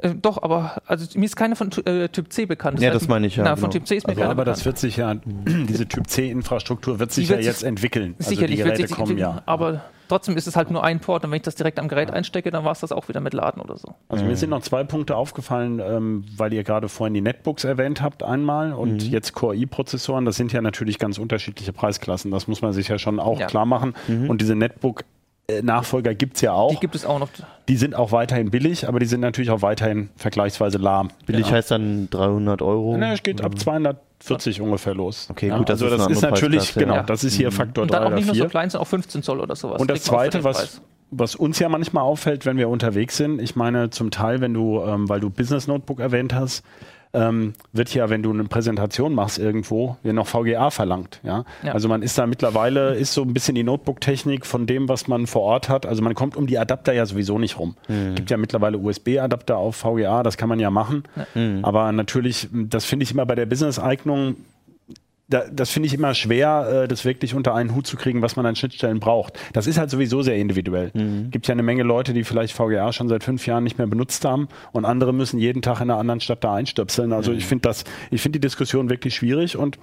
[0.04, 2.80] Äh, doch, aber also mir ist keine von äh, Typ C bekannt.
[2.80, 3.72] Ja, heißt, das meine ich, ja, Na, von genau.
[3.72, 4.66] Typ C ist mir Also, keine aber das bekannt.
[4.66, 5.16] wird sich ja,
[5.70, 8.16] diese Typ C-Infrastruktur wird sich Die wird ja sich- jetzt entwickeln.
[8.20, 9.44] Sicherlich also die wird Geräte sich kommen entwickeln, ja.
[9.46, 12.12] aber trotzdem ist es halt nur ein Port und wenn ich das direkt am Gerät
[12.12, 13.96] einstecke, dann war es das auch wieder mit Laden oder so.
[14.10, 18.02] Also mir sind noch zwei Punkte aufgefallen, ähm, weil ihr gerade vorhin die Netbooks erwähnt
[18.02, 22.30] habt einmal und jetzt Core i-Prozessoren, das sind ja natürlich ganz unterschiedliche Preisklassen.
[22.30, 23.48] Das muss man sich ja schon auch Ja.
[23.48, 23.94] klar machen.
[24.28, 24.56] Und diese
[25.49, 26.71] Netbook-Nachfolger gibt es ja auch.
[26.71, 27.29] Die gibt es auch noch.
[27.67, 31.10] Die sind auch weiterhin billig, aber die sind natürlich auch weiterhin vergleichsweise lahm.
[31.25, 31.53] Billig ja.
[31.53, 32.95] heißt dann 300 Euro.
[32.97, 35.27] Na, es geht ab 240 ungefähr los.
[35.29, 37.03] Okay, ja, gut, das also ist das eine ist natürlich, Preisklasse, genau, ja.
[37.03, 38.43] das ist hier Faktor Und 3 dann auch nicht nur 4.
[38.43, 39.82] so klein, sondern auch 15 Zoll oder sowas.
[39.82, 43.89] Und das Zweite, was, was uns ja manchmal auffällt, wenn wir unterwegs sind, ich meine
[43.89, 46.63] zum Teil, wenn du, ähm, weil du Business Notebook erwähnt hast,
[47.13, 51.19] ähm, wird ja, wenn du eine Präsentation machst irgendwo, ja noch VGA verlangt.
[51.23, 51.45] Ja?
[51.62, 51.73] Ja.
[51.73, 55.28] Also man ist da mittlerweile, ist so ein bisschen die Notebook-Technik von dem, was man
[55.28, 55.86] vor Ort hat.
[55.86, 57.76] Also man kommt um die Adapter ja sowieso nicht rum.
[57.88, 58.15] Mhm.
[58.15, 61.04] gibt ja mittlerweile USB-Adapter auf VGA, das kann man ja machen.
[61.36, 61.60] Mhm.
[61.63, 64.36] Aber natürlich, das finde ich immer bei der Business-Eignung
[65.29, 68.36] da, das finde ich immer schwer, äh, das wirklich unter einen Hut zu kriegen, was
[68.36, 69.39] man an Schnittstellen braucht.
[69.53, 70.91] Das ist halt sowieso sehr individuell.
[70.93, 71.31] Mhm.
[71.31, 74.25] Gibt ja eine Menge Leute, die vielleicht VGA schon seit fünf Jahren nicht mehr benutzt
[74.25, 77.13] haben und andere müssen jeden Tag in einer anderen Stadt da einstöpseln.
[77.13, 77.38] Also Mhm.
[77.38, 79.79] ich finde das, ich finde die Diskussion wirklich schwierig und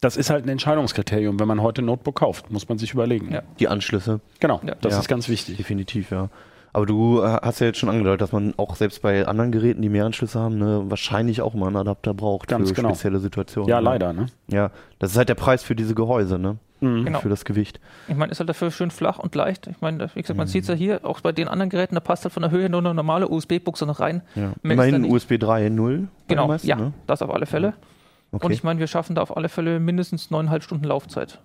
[0.00, 1.38] das ist halt ein Entscheidungskriterium.
[1.40, 3.32] Wenn man heute ein Notebook kauft, muss man sich überlegen.
[3.32, 3.42] Ja.
[3.58, 4.76] Die Anschlüsse, Genau, Ja.
[4.80, 5.00] das Ja.
[5.00, 5.56] ist ganz wichtig.
[5.58, 6.30] definitiv, ja.
[6.72, 9.82] Aber du äh, hast ja jetzt schon angedeutet, dass man auch selbst bei anderen Geräten,
[9.82, 12.90] die mehr Anschlüsse haben, ne, wahrscheinlich auch mal einen Adapter braucht Ganz für genau.
[12.90, 13.68] spezielle Situationen.
[13.68, 13.84] Ja, ne?
[13.84, 14.12] leider.
[14.12, 14.26] Ne?
[14.48, 16.58] Ja, das ist halt der Preis für diese Gehäuse, ne?
[16.80, 17.04] Mhm.
[17.04, 17.18] Genau.
[17.18, 17.78] Für das Gewicht.
[18.08, 19.66] Ich meine, ist halt dafür schön flach und leicht.
[19.66, 22.00] Ich meine, wie gesagt, man sieht es ja hier, auch bei den anderen Geräten, da
[22.00, 24.22] passt halt von der Höhe nur eine normale USB-Buchse noch rein.
[24.34, 24.52] Ja.
[24.62, 25.04] Immerhin.
[25.04, 25.42] USB 3.0.
[25.44, 26.92] bei den Genau, meisten, ja, Ne?
[27.06, 27.74] das auf alle Fälle.
[28.32, 28.46] Okay.
[28.46, 31.40] Und ich meine, wir schaffen da auf alle Fälle mindestens neuneinhalb Stunden Laufzeit.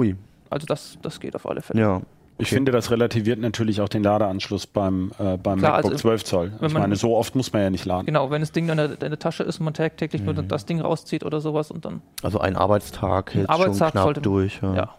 [0.00, 0.16] Ui,
[0.48, 1.80] Also das, das geht auf alle Fälle.
[1.80, 2.00] ja.
[2.38, 2.54] Ich Okay.
[2.56, 6.52] finde, das relativiert natürlich auch den Ladeanschluss beim, äh, beim Klar, MacBook also, 12 Zoll.
[6.60, 8.06] Ich meine, so oft muss man ja nicht laden.
[8.06, 10.26] Genau, wenn das Ding in der, in der Tasche ist und man tagtäglich Mhm.
[10.34, 14.04] nur das Ding rauszieht oder sowas und dann, Also ein Arbeitstag hält Arbeitstag schon knapp
[14.04, 14.60] sollte- durch.
[14.62, 14.74] Ja.
[14.74, 14.94] ja.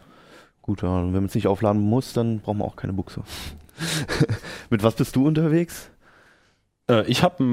[0.62, 0.90] Gut, ja.
[0.90, 3.24] und wenn man es nicht aufladen muss, dann braucht man auch keine Buchse.
[4.70, 5.90] Mit was bist du unterwegs?
[6.90, 7.44] Äh, ich habe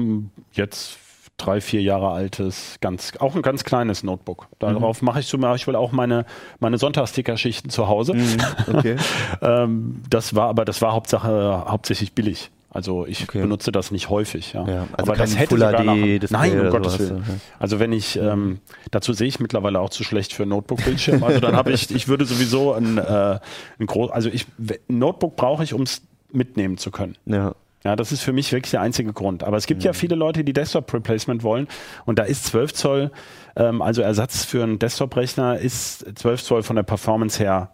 [0.53, 0.97] jetzt
[1.37, 4.47] drei, vier Jahre altes, ganz, auch ein ganz kleines Notebook.
[4.59, 6.25] Darauf mache ich zum Beispiel auch meine,
[6.59, 8.13] meine Sonntagsticker-Schichten zu Hause.
[8.13, 8.37] Mhm,
[8.73, 8.95] Okay.
[9.41, 12.51] Ähm, das war aber, das war Hauptsache, hauptsächlich billig.
[12.73, 13.41] Also ich Okay.
[13.41, 14.53] benutze das nicht häufig.
[14.53, 14.65] Ja.
[14.65, 17.25] Ja, also aber das hätte Full sogar HD Display Nein, um Gottes Willen.
[17.27, 17.33] ja.
[17.59, 18.59] Also wenn ich, ähm,
[18.91, 21.21] dazu sehe ich mittlerweile auch zu schlecht für Notebook-Bildschirm.
[21.23, 23.39] Also dann habe ich, ich würde sowieso ein, äh,
[23.79, 27.17] ein groß, also ich, ein Notebook brauche ich, um es mitnehmen zu können.
[27.25, 27.55] Ja.
[27.83, 29.43] Ja, das ist für mich wirklich der einzige Grund.
[29.43, 29.85] Aber es gibt Mhm.
[29.87, 31.67] ja viele Leute, die Desktop-Replacement wollen.
[32.05, 33.11] Und da ist 12 Zoll,
[33.55, 37.71] ähm, also Ersatz für einen Desktop-Rechner, ist 12 Zoll von der Performance her,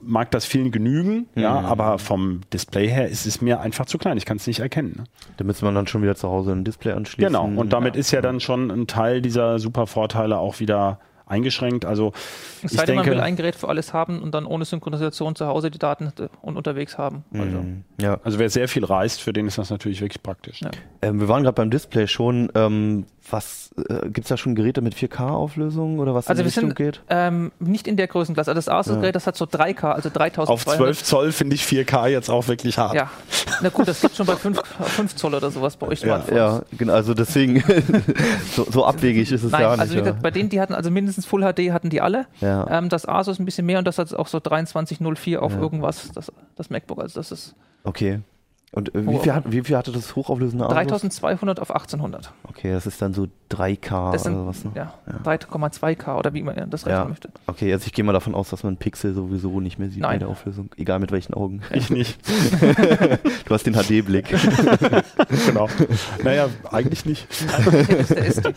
[0.00, 1.66] mag das vielen genügen, ja, Mhm.
[1.66, 4.16] aber vom Display her ist es mir einfach zu klein.
[4.16, 4.94] Ich kann es nicht erkennen.
[4.98, 5.04] Ne?
[5.38, 7.32] Da müsste man dann schon wieder zu Hause ein Display anschließen.
[7.32, 7.44] Genau.
[7.60, 11.00] Und damit ist ja dann schon ein Teil dieser super Vorteile auch wieder
[11.32, 11.84] eingeschränkt.
[11.84, 12.12] Also
[12.62, 14.64] Es ich sei denn, man will denke, ein Gerät für alles haben und dann ohne
[14.64, 17.24] Synchronisation zu Hause die Daten hätte und unterwegs haben.
[17.32, 17.84] Also, Mhm.
[18.00, 18.20] Ja.
[18.22, 20.60] also wer sehr viel reist, für den ist das natürlich wirklich praktisch.
[20.60, 20.70] Ja.
[21.02, 22.50] Ähm, wir waren gerade beim Display schon.
[22.54, 26.48] Ähm, was äh, gibt es da schon Geräte mit 4K-Auflösung oder was Also in die
[26.48, 27.00] Richtung sind geht?
[27.08, 28.50] ähm, nicht in der Größenklasse.
[28.50, 30.48] Also das Asus-Gerät, das hat so 3K, also 3200.
[30.48, 32.94] Auf 12 Zoll finde ich 4K jetzt auch wirklich hart.
[32.94, 33.10] Ja,
[33.62, 36.36] na gut, das gibt schon bei 5, 5 Zoll oder sowas bei euch Ja, Smartphones.
[36.38, 36.92] ja, genau.
[36.94, 37.62] Also deswegen
[38.54, 39.80] so, so abwegig ist es Nein, ja nicht.
[39.80, 40.04] also wie ja.
[40.04, 42.26] gesagt, bei denen, die hatten also mindestens Full HD hatten die alle.
[42.40, 42.66] Ja.
[42.70, 45.60] Ähm, das Asus ein bisschen mehr und das hat auch so 2304 auf Ja.
[45.60, 47.00] irgendwas, das, das MacBook.
[47.00, 47.54] Also das ist
[47.84, 48.20] Okay.
[48.72, 49.18] Und äh, wie, Oh.
[49.20, 50.74] viel hat, wie viel hatte das hochauflösende Asus?
[50.74, 52.32] 3200 auf 1800.
[52.48, 54.70] Okay, das ist dann so 3K Das sind oder was, ne?
[54.74, 56.90] ja, 3,2K oder wie man das Ja.
[56.96, 57.28] rechnen möchte.
[57.46, 60.08] Okay, also ich gehe mal davon aus, dass man Pixel sowieso nicht mehr sieht bei
[60.08, 60.20] Nein.
[60.20, 60.70] der Auflösung.
[60.76, 61.60] Egal mit welchen Augen.
[61.72, 62.18] Ich nicht.
[63.44, 64.28] Du hast den HD-Blick.
[65.46, 65.68] genau.
[66.24, 67.26] Naja, eigentlich nicht.
[67.52, 68.52] Also, das ist der.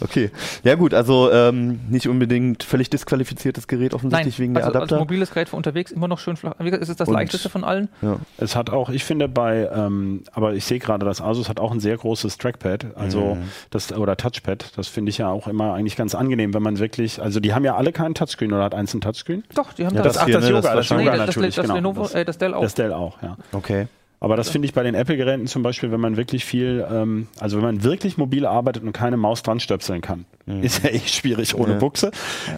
[0.00, 0.30] Okay.
[0.62, 4.90] Ja gut, also ähm, nicht unbedingt völlig disqualifiziertes Gerät Nein, offensichtlich wegen also der als
[4.92, 4.98] Adapter.
[5.04, 6.54] mobiles Gerät für unterwegs immer noch schön flach.
[6.58, 7.88] Wie gesagt, es ist das Und- leichteste von allen.
[8.02, 8.16] ja.
[8.38, 11.72] Es hat auch, ich finde bei, ähm, aber ich sehe gerade, das Asus hat auch
[11.72, 13.42] ein sehr großes Trackpad, also Mhm.
[13.70, 14.72] das oder Touchpad.
[14.76, 17.64] Das finde ich ja auch immer eigentlich ganz angenehm, wenn man wirklich, also die haben
[17.64, 19.44] ja alle keinen Touchscreen oder hat eins einen Touchscreen?
[19.54, 21.16] Doch, die haben Ja, da Das, das ach, hier, das ne, Yoga, das das, Yoga
[21.16, 21.74] das, natürlich, das, genau.
[21.74, 22.62] Lenovo, das, äh, das Dell auch.
[22.62, 23.36] das Dell auch, ja.
[23.52, 23.86] Okay.
[24.24, 27.56] Aber das finde ich bei den Apple-Geräten zum Beispiel, wenn man wirklich viel, ähm, also
[27.58, 30.24] wenn man wirklich mobil arbeitet und keine Maus dran stöpseln kann,
[30.62, 31.78] ist ja echt schwierig ohne Ja.
[31.78, 32.10] Buchse.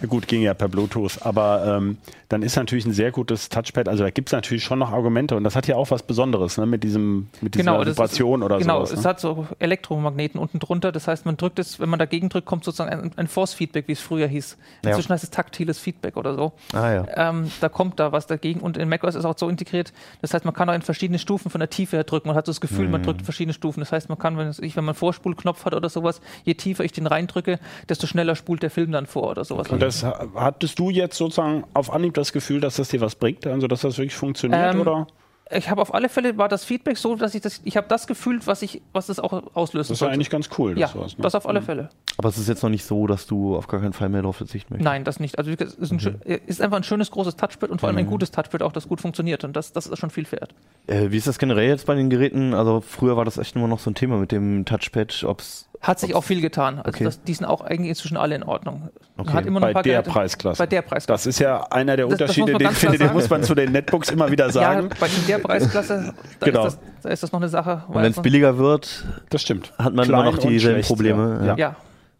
[0.09, 1.97] Gut, ging ja per Bluetooth, aber ähm,
[2.29, 3.87] dann ist natürlich ein sehr gutes Touchpad.
[3.87, 6.57] Also da gibt es natürlich schon noch Argumente und das hat ja auch was Besonderes,
[6.57, 8.91] ne, mit diesem, mit dieser Genau, das ist- Vibration oder genau, sowas.
[8.99, 9.09] es Ne?
[9.09, 10.91] hat so Elektromagneten unten drunter.
[10.91, 13.93] Das heißt, man drückt es, wenn man dagegen drückt, kommt sozusagen ein, ein Force-Feedback, wie
[13.93, 14.57] es früher hieß.
[14.83, 14.89] Ja.
[14.91, 16.51] Inzwischen heißt es taktiles Feedback oder so.
[16.73, 17.05] Ah ja.
[17.29, 19.93] Ähm, da kommt da was dagegen und in macOS ist auch so integriert.
[20.21, 22.27] Das heißt, man kann auch in verschiedene Stufen von der Tiefe her drücken.
[22.27, 22.91] Man hat so das Gefühl, Mhm.
[22.91, 23.79] man drückt verschiedene Stufen.
[23.79, 26.53] Das heißt, man kann, wenn, es- ich, wenn man einen Vorspulknopf hat oder sowas, je
[26.53, 29.69] tiefer ich den reindrücke, desto schneller spult der Film dann vor oder sowas.
[29.69, 30.03] Und das
[30.35, 33.81] hattest du jetzt sozusagen auf Anhieb das Gefühl, dass das dir was bringt, also dass
[33.81, 35.07] das wirklich funktioniert Ähm, oder?
[35.49, 38.05] Ich habe auf alle Fälle war das Feedback so, dass ich das, ich habe das
[38.07, 40.13] gefühlt, was ich, was das auch auslösen Das ist ja sollte.
[40.15, 40.71] eigentlich ganz cool.
[40.77, 41.21] ja, dass sowas, ne?
[41.21, 41.89] das auf alle Fälle.
[42.17, 44.35] Aber es ist jetzt noch nicht so, dass du auf gar keinen Fall mehr darauf
[44.35, 44.83] verzichten möchtest.
[44.85, 45.37] Nein, das nicht.
[45.37, 48.07] Also es ist, ein, schö- ist einfach ein schönes großes Touchpad und vor allem ein
[48.07, 49.43] gutes Touchpad auch, das gut funktioniert.
[49.43, 50.53] Und das, das ist schon viel wert.
[50.87, 52.53] Äh, wie ist das generell jetzt bei den Geräten?
[52.53, 55.99] Also früher war das echt immer noch so ein Thema mit dem Touchpad, ob's, Hat
[55.99, 56.79] sich auch viel getan.
[56.79, 57.03] Also Okay.
[57.03, 58.89] das, die sind auch eigentlich inzwischen alle in Ordnung.
[59.17, 59.31] Okay.
[59.33, 60.57] Hat immer noch Bei ein paar der Geräte- Preisklasse.
[60.57, 61.07] Bei der Preisklasse.
[61.23, 63.13] Das ist ja einer der Das- das Unterschiede, muss man den, ganz klar finde, den
[63.13, 64.89] muss man zu den Netbooks immer wieder sagen.
[64.89, 66.65] Ja, bei in der Preisklasse, da, Genau.
[66.67, 67.83] ist, das, da ist das noch eine Sache.
[67.87, 69.71] Und wenn es billiger wird, Das stimmt.
[69.77, 71.43] hat man Klein immer noch dieselben Probleme.
[71.45, 71.55] Ja.
[71.57, 71.75] Ja,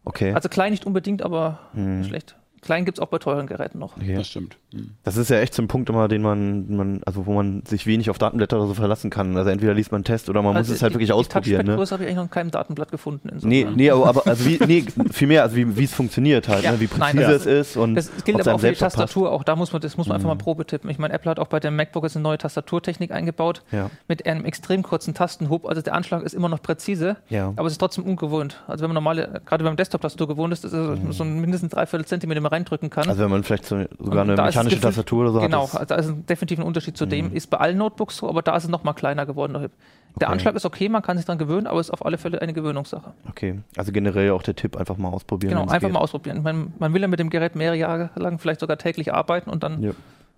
[0.06, 0.34] Okay.
[0.34, 2.04] also klein nicht unbedingt, aber Mhm.
[2.04, 2.36] schlecht.
[2.62, 3.98] Klein gibt es auch bei teuren Geräten noch.
[3.98, 4.16] okay.
[4.16, 4.58] Das stimmt.
[4.74, 4.92] Mhm.
[5.04, 7.86] Das ist ja echt so ein Punkt immer, den man, man, also wo man sich
[7.86, 9.38] wenig auf Datenblätter oder so verlassen kann.
[9.38, 11.14] Also entweder liest man einen Test oder man muss Also es halt die- wirklich die
[11.14, 11.60] ausprobieren.
[11.66, 11.76] Ne?
[11.76, 13.30] Touchpad-Größe habe ich eigentlich noch in keinem Datenblatt gefunden.
[13.30, 13.50] insofern.
[13.50, 16.72] Nee, nee, aber, aber also wie, nee, viel mehr, also wie es funktioniert halt, Ja,
[16.72, 16.80] ne?
[16.80, 18.96] wie nein, präzise das- es ist und Das gilt aber auch für die auch passt.
[18.98, 19.32] Tastatur.
[19.32, 20.90] Auch da muss man, das muss man einfach mal Probe tippen.
[20.90, 23.90] Ich meine, Apple hat auch bei dem MacBook jetzt eine neue Tastaturtechnik eingebaut Ja.
[24.08, 25.66] mit einem extrem kurzen Tastenhub.
[25.68, 27.54] Also der Anschlag ist immer noch präzise, Ja.
[27.56, 28.64] aber es ist trotzdem ungewohnt.
[28.68, 32.06] Also wenn man normale, gerade man Desktop-Tastatur gewohnt ist, ist es so ein mindestens dreiviertel
[32.06, 33.08] Zentimeter mal reindrücken kann.
[33.10, 35.90] Also wenn man vielleicht so, sogar Und eine mechanische Tastatur oder so Genau, hat.
[35.92, 37.34] das- also da ist definitiv ein Unterschied zu dem.
[37.34, 39.54] Ist bei allen Notebooks so, aber da ist es noch mal kleiner geworden.
[39.54, 39.70] Der
[40.16, 40.26] Okay.
[40.34, 42.54] Anschlag ist okay, man kann sich dran gewöhnen, aber es ist auf alle Fälle eine
[42.54, 43.14] Gewöhnungssache.
[43.30, 45.52] Okay, also generell auch der Tipp, einfach mal ausprobieren.
[45.52, 45.92] Genau, einfach geht.
[45.92, 46.42] mal ausprobieren.
[46.42, 49.62] Man, man will ja mit dem Gerät mehrere Jahre lang, vielleicht sogar täglich arbeiten und
[49.64, 49.92] dann Ja.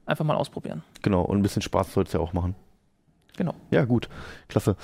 [0.05, 0.83] einfach mal ausprobieren.
[1.01, 2.55] Genau, und ein bisschen Spaß soll es ja auch machen.
[3.37, 3.53] Genau.
[3.71, 4.09] Ja, gut,
[4.49, 4.75] klasse.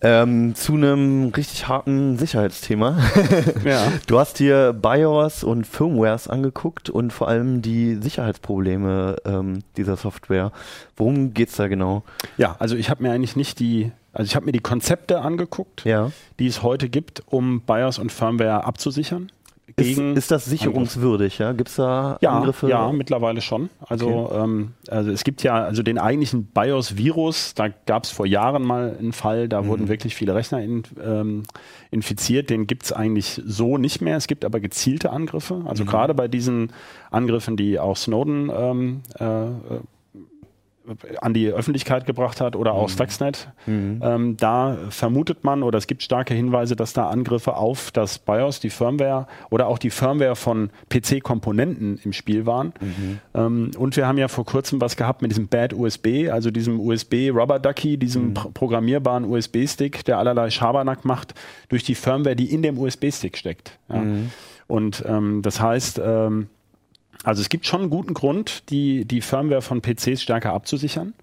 [0.00, 2.96] Ähm, zu einem richtig harten Sicherheitsthema.
[3.64, 3.90] Ja.
[4.06, 10.52] Du hast dir BIOS und Firmwares angeguckt und vor allem die Sicherheitsprobleme ähm, dieser Software.
[10.96, 12.04] Worum geht's da genau?
[12.36, 15.84] ja, also ich habe mir eigentlich nicht die, also ich habe mir die Konzepte angeguckt,
[15.84, 16.12] Ja.
[16.38, 19.32] die es heute gibt, um BIOS und Firmware abzusichern.
[19.76, 21.38] Ist, ist das sicherungswürdig?
[21.38, 21.52] Ja?
[21.52, 22.68] Gibt es da ja, Angriffe?
[22.68, 23.70] ja, mittlerweile schon.
[23.86, 28.62] Also, ähm, also es gibt ja also den eigentlichen BIOS-Virus, da gab es vor Jahren
[28.62, 29.66] mal einen Fall, da Mhm.
[29.66, 31.42] wurden wirklich viele Rechner in, ähm,
[31.90, 32.50] infiziert.
[32.50, 34.16] Den gibt es eigentlich so nicht mehr.
[34.16, 35.54] Es gibt aber gezielte Angriffe.
[35.54, 35.66] Mhm.
[35.66, 36.72] Also gerade bei diesen
[37.10, 39.46] Angriffen, die auch Snowden ähm, äh,
[41.22, 46.02] an die Öffentlichkeit gebracht hat oder auch Stuxnet, ähm, da vermutet man oder es gibt
[46.02, 50.68] starke Hinweise, dass da Angriffe auf das BIOS, die Firmware oder auch die Firmware von
[50.90, 52.72] PC-Komponenten im Spiel waren.
[53.34, 56.80] Ähm, und wir haben ja vor kurzem was gehabt mit diesem Bad USB, also diesem
[56.80, 61.34] USB Rubber Ducky, diesem pr- programmierbaren USB-Stick, der allerlei Schabernack macht
[61.68, 63.78] durch die Firmware, die in dem USB-Stick steckt.
[63.88, 64.02] Ja.
[64.66, 66.48] Und ähm, das heißt, ähm,
[67.24, 71.14] also es gibt schon einen guten Grund, die, die Firmware von PCs stärker abzusichern.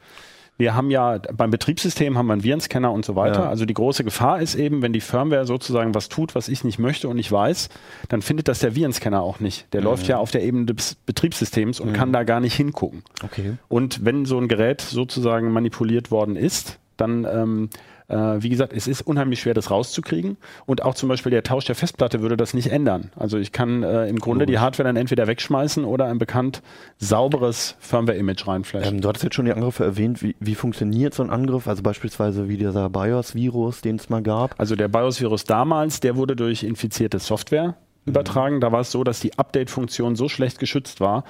[0.58, 3.42] Wir haben ja beim Betriebssystem haben wir einen Virenscanner und so weiter.
[3.42, 3.50] Ja.
[3.50, 6.78] Also die große Gefahr ist eben, wenn die Firmware sozusagen was tut, was ich nicht
[6.78, 7.70] möchte und nicht weiß,
[8.10, 9.74] dann findet das der Virenscanner auch nicht.
[9.74, 13.02] Der läuft ja auf der Ebene des Betriebssystems und kann da gar nicht hingucken.
[13.24, 13.54] Okay.
[13.70, 17.70] Und wenn so ein Gerät sozusagen manipuliert worden ist, dann, ähm,
[18.12, 20.38] äh, wie gesagt, es ist unheimlich schwer, das rauszukriegen.
[20.66, 23.12] Und auch zum Beispiel der Tausch der Festplatte würde das nicht ändern.
[23.16, 26.62] Also ich kann äh, im Grunde die Hardware dann entweder wegschmeißen oder ein bekannt
[26.98, 28.96] sauberes Firmware-Image reinflashen.
[28.96, 30.22] Ähm, du hattest jetzt schon die Angriffe erwähnt.
[30.22, 31.68] Wie, wie funktioniert so ein Angriff?
[31.68, 34.60] Also beispielsweise wie dieser BIOS-Virus, den es mal gab.
[34.60, 38.62] Also der BIOS-Virus damals, der wurde durch infizierte Software übertragen.
[38.62, 41.24] Da war es so, dass die Update-Funktion so schlecht geschützt war,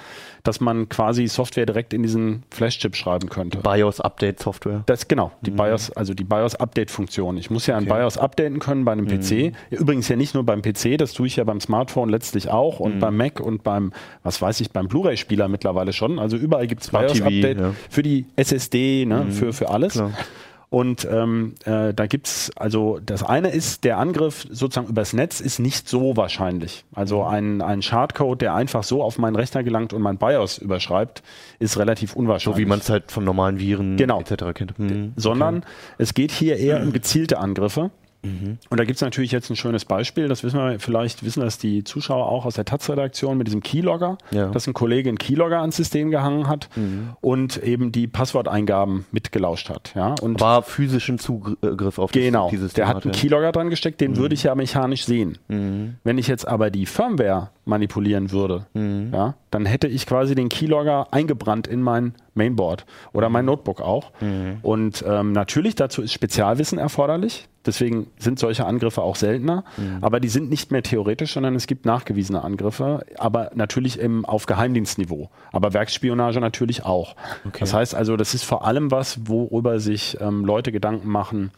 [0.44, 3.60] dass man quasi Software direkt in diesen Flash-Chip schreiben könnte.
[3.60, 4.84] BIOS-Update-Software.
[4.86, 7.38] Das genau, die BIOS, also die BIOS-Update-Funktion.
[7.38, 9.54] Ich muss ja ein BIOS updaten können bei einem PC.
[9.70, 13.00] Übrigens ja nicht nur beim PC, das tue ich ja beim Smartphone letztlich auch und
[13.00, 13.92] beim Mac und beim,
[14.24, 16.20] was weiß ich, beim Blu-ray-Spieler mittlerweile schon.
[16.20, 17.74] Also überall gibt es BIOS-Update ja.
[17.90, 19.94] für die SSD, ne, für, für alles.
[19.94, 20.12] Klar.
[20.72, 25.60] Und ähm, äh, da gibt's also das eine ist, der Angriff sozusagen übers Netz ist
[25.60, 26.86] nicht so wahrscheinlich.
[26.96, 31.24] Also ein, ein Schadcode, der einfach so auf meinen Rechner gelangt und mein BIOS überschreibt,
[31.60, 32.56] ist relativ unwahrscheinlich.
[32.56, 34.22] So wie man es halt von normalen Viren Genau.
[34.22, 34.46] etc.
[34.54, 34.80] kennt.
[34.80, 35.12] Mhm.
[35.18, 35.66] Sondern
[35.98, 37.92] es geht hier eher um gezielte Angriffe.
[38.24, 41.84] Und da gibt's natürlich jetzt ein schönes Beispiel, das wissen wir, vielleicht wissen das die
[41.84, 44.50] Zuschauer auch aus der Taz-Redaktion mit diesem Keylogger, Ja.
[44.50, 46.70] dass ein Kollege einen Keylogger ans System gehangen hat
[47.22, 49.94] und eben die Passworteingaben mitgelauscht hat.
[49.96, 50.16] Ja?
[50.22, 53.14] Und War physischen Zugriff auf das- Genau, dieses der Thema hat einen.
[53.14, 55.38] Keylogger dran gesteckt, den würde ich ja mechanisch sehen.
[55.48, 55.96] Mhm.
[56.04, 59.12] Wenn ich jetzt aber die Firmware manipulieren würde, Mhm.
[59.13, 63.34] ja, dann hätte ich quasi den Keylogger eingebrannt in mein Mainboard oder Mhm.
[63.34, 64.12] mein Notebook auch.
[64.63, 67.47] Und ähm, natürlich dazu ist Spezialwissen erforderlich.
[67.63, 70.00] Deswegen sind solche Angriffe auch seltener, Mhm.
[70.04, 74.47] aber die sind nicht mehr theoretisch, sondern es gibt nachgewiesene Angriffe, aber natürlich im, auf
[74.47, 75.30] Geheimdienstniveau.
[75.52, 77.15] Aber Werksspionage natürlich auch.
[77.60, 81.52] Das heißt also, das ist vor allem was, worüber sich ähm, Leute Gedanken machen,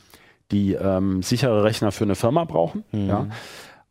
[0.51, 2.83] die ähm, sichere Rechner für eine Firma brauchen.
[2.91, 3.27] Ja.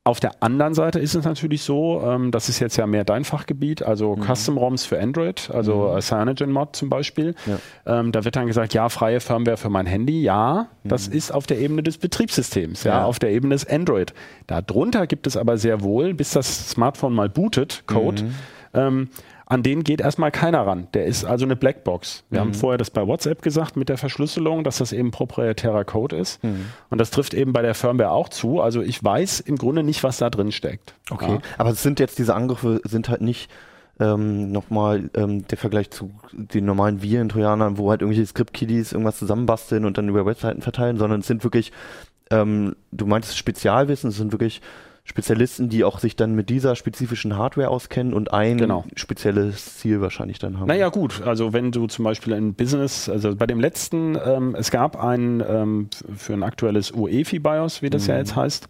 [0.05, 3.23] Auf der anderen Seite ist es natürlich so, ähm, das ist jetzt ja mehr dein
[3.25, 7.37] Fachgebiet, also Custom ROMs für Android, also äh, CyanogenMod zum Beispiel.
[7.87, 11.47] Ähm, da wird dann gesagt, ja, freie Firmware für mein Handy, ja, das ist auf
[11.47, 13.05] der Ebene des Betriebssystems, ja, Ja.
[13.05, 14.13] auf der Ebene des Android.
[14.49, 18.25] Darunter gibt es aber sehr wohl, bis das Smartphone mal bootet, Code,
[18.75, 19.09] ähm,
[19.47, 20.89] an den geht erstmal keiner ran.
[20.95, 22.25] Der ist also eine Blackbox.
[22.31, 22.45] Wir mhm.
[22.45, 26.43] haben vorher das bei WhatsApp gesagt mit der Verschlüsselung, dass das eben proprietärer Code ist.
[26.43, 26.67] Mhm.
[26.89, 28.61] Und das trifft eben bei der Firmware auch zu.
[28.61, 30.95] Also ich weiß im Grunde nicht, was da drin steckt.
[31.11, 31.41] Okay, ja.
[31.59, 33.51] aber es sind jetzt diese Angriffe sind halt nicht
[34.01, 39.85] ähm, nochmal ähm, der Vergleich zu den normalen Viren-Trojanern, wo halt irgendwelche Script-Kiddies irgendwas zusammenbasteln
[39.85, 41.73] und dann über Webseiten verteilen, sondern es sind wirklich,
[42.31, 44.63] ähm, du meintest Spezialwissen, es sind wirklich
[45.05, 48.85] Spezialisten, die auch sich dann mit dieser spezifischen Hardware auskennen und ein genau.
[48.95, 50.69] spezielles Ziel wahrscheinlich dann haben.
[50.69, 54.71] Naja gut, also wenn du zum Beispiel ein Business, also bei dem letzten, ähm, es
[54.71, 58.11] gab ein ähm, für ein aktuelles UEFI BIOS, wie das mhm.
[58.11, 58.69] ja jetzt heißt,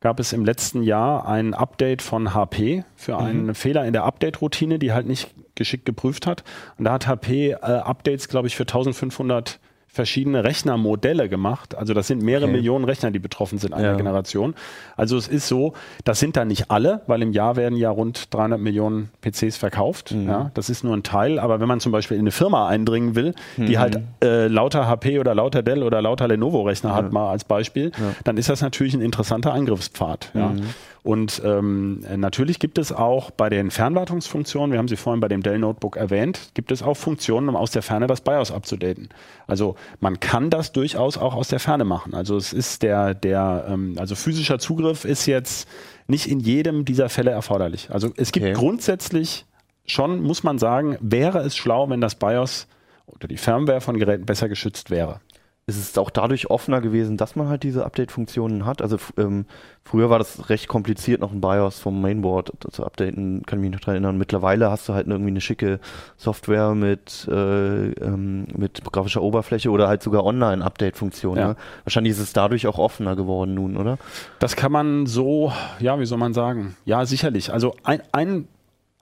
[0.00, 3.54] gab es im letzten Jahr ein Update von HP für einen mhm.
[3.54, 6.44] Fehler in der Update-Routine, die halt nicht geschickt geprüft hat.
[6.78, 9.60] Und da hat HP äh, Updates, glaube ich, für 1500
[9.94, 11.76] verschiedene Rechnermodelle gemacht.
[11.76, 12.56] Also das sind mehrere okay.
[12.56, 13.96] Millionen Rechner, die betroffen sind einer ja.
[13.96, 14.54] Generation.
[14.96, 18.34] Also es ist so, das sind da nicht alle, weil im Jahr werden ja rund
[18.34, 20.12] 300 Millionen PCs verkauft.
[20.12, 20.28] Mhm.
[20.28, 21.38] Ja, das ist nur ein Teil.
[21.38, 23.66] Aber wenn man zum Beispiel in eine Firma eindringen will, mhm.
[23.66, 26.96] die halt äh, lauter HP oder lauter Dell oder lauter Lenovo Rechner ja.
[26.96, 27.92] hat, mal als Beispiel,
[28.24, 30.32] dann ist das natürlich ein interessanter Angriffspfad.
[30.34, 30.48] Ja.
[30.48, 30.62] Mhm.
[31.04, 35.42] Und ähm, natürlich gibt es auch bei den Fernwartungsfunktionen, wir haben sie vorhin bei dem
[35.42, 39.10] Dell Notebook erwähnt, gibt es auch Funktionen, um aus der Ferne das BIOS abzudaten.
[39.46, 42.14] Also man kann das durchaus auch aus der Ferne machen.
[42.14, 45.68] Also es ist der, der, ähm, also physischer Zugriff ist jetzt
[46.06, 47.90] nicht in jedem dieser Fälle erforderlich.
[47.90, 48.54] Also es gibt okay.
[48.54, 49.44] grundsätzlich
[49.84, 52.66] schon, muss man sagen, wäre es schlau, wenn das BIOS
[53.04, 55.20] oder die Firmware von Geräten besser geschützt wäre
[55.66, 58.82] ist es auch dadurch offener gewesen, dass man halt diese Update-Funktionen hat.
[58.82, 59.46] Also ähm,
[59.82, 63.72] früher war das recht kompliziert, noch ein BIOS vom Mainboard zu updaten, kann ich mich
[63.72, 64.18] noch daran erinnern.
[64.18, 65.80] Mittlerweile hast du halt irgendwie eine schicke
[66.18, 71.40] Software mit, äh, ähm, mit grafischer Oberfläche oder halt sogar Online-Update-Funktionen.
[71.40, 71.48] Ja.
[71.48, 71.56] Ne?
[71.84, 73.96] Wahrscheinlich ist es dadurch auch offener geworden nun, oder?
[74.40, 75.50] Das kann man so,
[75.80, 76.76] ja, wie soll man sagen?
[76.84, 77.52] Ja, sicherlich.
[77.52, 78.48] Also ein, ein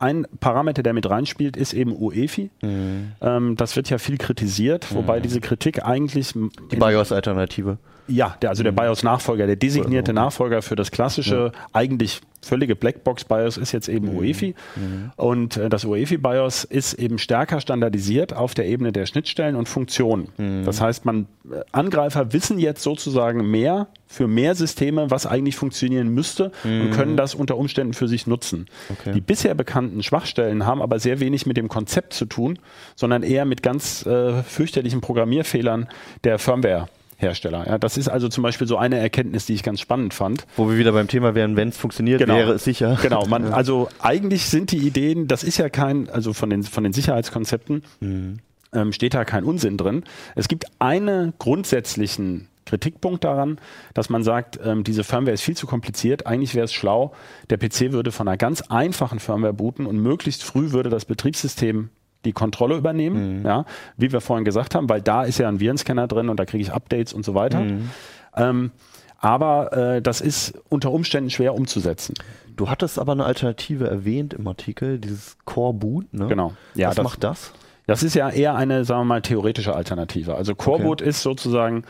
[0.03, 2.51] ein Parameter, der mit reinspielt, ist eben UEFI.
[2.61, 3.13] Mhm.
[3.21, 5.23] Ähm, das wird ja viel kritisiert, wobei mhm.
[5.23, 6.33] diese Kritik eigentlich.
[6.33, 7.79] Die BIOS-Alternative.
[8.09, 8.77] Ja, der, also der mhm.
[8.77, 11.61] BIOS-Nachfolger, der designierte Nachfolger für das klassische, ja.
[11.73, 14.19] eigentlich völlige Blackbox-BIOS ist jetzt eben mhm.
[14.19, 14.55] UEFI.
[14.77, 15.13] Mhm.
[15.17, 20.29] Und äh, das UEFI-BIOS ist eben stärker standardisiert auf der Ebene der Schnittstellen und Funktionen.
[20.37, 20.65] Mhm.
[20.65, 26.09] Das heißt, man, äh, Angreifer wissen jetzt sozusagen mehr für mehr Systeme, was eigentlich funktionieren
[26.09, 26.91] müsste und mhm.
[26.91, 28.67] können das unter Umständen für sich nutzen.
[28.91, 29.13] Okay.
[29.13, 32.59] Die bisher bekannten Schwachstellen haben aber sehr wenig mit dem Konzept zu tun,
[32.95, 35.89] sondern eher mit ganz äh, fürchterlichen Programmierfehlern
[36.25, 36.89] der Firmware.
[37.23, 37.67] Hersteller.
[37.67, 40.47] Ja, das ist also zum Beispiel so eine Erkenntnis, die ich ganz spannend fand.
[40.57, 42.37] Wo wir wieder beim Thema wären, wenn es funktioniert, genau.
[42.37, 42.99] wäre es sicher.
[43.01, 43.51] Genau, man, ja.
[43.51, 47.83] also eigentlich sind die Ideen, das ist ja kein, also von den, von den Sicherheitskonzepten
[48.01, 48.39] mhm.
[48.75, 50.05] ähm, steht da kein Unsinn drin.
[50.35, 53.59] Es gibt einen grundsätzlichen Kritikpunkt daran,
[53.95, 56.27] dass man sagt, ähm, diese Firmware ist viel zu kompliziert.
[56.27, 57.13] Eigentlich wäre es schlau,
[57.51, 61.91] der PC würde von einer ganz einfachen Firmware booten und möglichst früh würde das Betriebssystem
[62.25, 63.47] die Kontrolle übernehmen, mhm.
[63.47, 63.65] ja,
[63.97, 66.63] wie wir vorhin gesagt haben, weil da ist ja ein Virenscanner drin und da kriege
[66.63, 67.61] ich Updates und so weiter.
[67.61, 67.91] Mhm.
[68.37, 68.71] Ähm,
[69.19, 72.15] aber äh, das ist unter Umständen schwer umzusetzen.
[72.57, 76.13] Du hattest aber eine Alternative erwähnt im Artikel, dieses Core Boot.
[76.13, 76.27] Ne?
[76.27, 76.55] Genau.
[76.75, 77.53] Ja, Was das, macht das?
[77.87, 80.35] Das ist ja eher eine, sagen wir mal, theoretische Alternative.
[80.35, 80.85] Also Core okay.
[80.85, 81.85] Boot ist sozusagen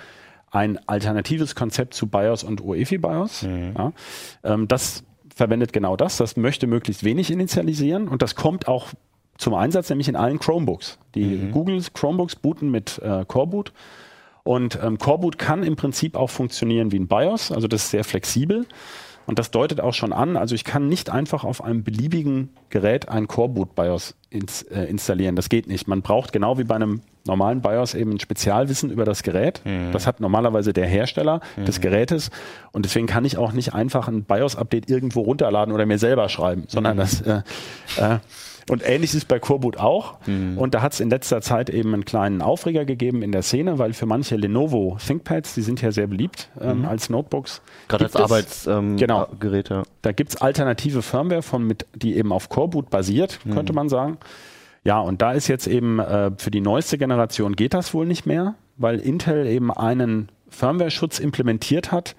[0.50, 3.42] ein alternatives Konzept zu BIOS und UEFI BIOS.
[3.44, 3.74] Mhm.
[3.76, 3.92] Ja.
[4.44, 5.02] Ähm, das
[5.34, 6.18] verwendet genau das.
[6.18, 8.88] Das möchte möglichst wenig initialisieren und das kommt auch
[9.42, 10.98] zum Einsatz, nämlich in allen Chromebooks.
[11.14, 11.52] Die mhm.
[11.52, 13.72] Google Chromebooks booten mit äh, Coreboot.
[14.44, 18.04] Und ähm, Coreboot kann im Prinzip auch funktionieren wie ein BIOS, also das ist sehr
[18.04, 18.66] flexibel.
[19.24, 23.08] Und das deutet auch schon an, also ich kann nicht einfach auf einem beliebigen Gerät
[23.08, 25.36] ein Coreboot BIOS ins, äh, installieren.
[25.36, 25.86] Das geht nicht.
[25.86, 29.62] Man braucht genau wie bei einem normalen BIOS eben ein Spezialwissen über das Gerät.
[29.64, 29.92] Mhm.
[29.92, 31.66] Das hat normalerweise der Hersteller mhm.
[31.66, 32.30] des Gerätes.
[32.72, 36.64] Und deswegen kann ich auch nicht einfach ein BIOS-Update irgendwo runterladen oder mir selber schreiben,
[36.66, 37.00] sondern mhm.
[37.00, 37.42] das äh,
[37.98, 38.18] äh,
[38.70, 40.18] und ähnlich ist es bei Coreboot auch.
[40.26, 40.58] Mhm.
[40.58, 43.78] Und da hat es in letzter Zeit eben einen kleinen Aufreger gegeben in der Szene,
[43.78, 46.84] weil für manche Lenovo ThinkPads, die sind ja sehr beliebt ähm, mhm.
[46.86, 47.62] als Notebooks.
[47.88, 48.78] Gerade als Arbeitsgeräte.
[48.78, 49.82] Ähm, genau, Geräte.
[50.02, 53.54] Da gibt es alternative Firmware, von mit, die eben auf Coreboot basiert, mhm.
[53.54, 54.18] könnte man sagen.
[54.84, 58.26] Ja, und da ist jetzt eben äh, für die neueste Generation geht das wohl nicht
[58.26, 62.14] mehr, weil Intel eben einen Firmware-Schutz implementiert hat,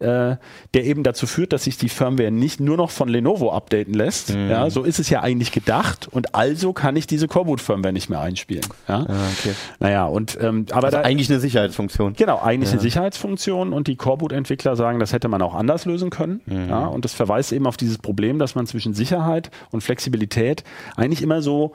[0.00, 0.36] äh,
[0.74, 4.34] der eben dazu führt, dass sich die Firmware nicht nur noch von Lenovo updaten lässt.
[4.34, 4.50] Mhm.
[4.50, 8.20] Ja, so ist es ja eigentlich gedacht und also kann ich diese Coreboot-Firmware nicht mehr
[8.20, 8.64] einspielen.
[8.88, 9.06] Ja?
[9.08, 9.54] Ah, okay.
[9.80, 12.14] Naja, und ähm, aber also da, eigentlich eine Sicherheitsfunktion.
[12.14, 12.74] Genau, eigentlich ja.
[12.74, 16.40] eine Sicherheitsfunktion und die Coreboot-Entwickler sagen, das hätte man auch anders lösen können.
[16.46, 16.68] Mhm.
[16.68, 20.64] Ja, und das verweist eben auf dieses Problem, dass man zwischen Sicherheit und Flexibilität
[20.96, 21.72] eigentlich immer so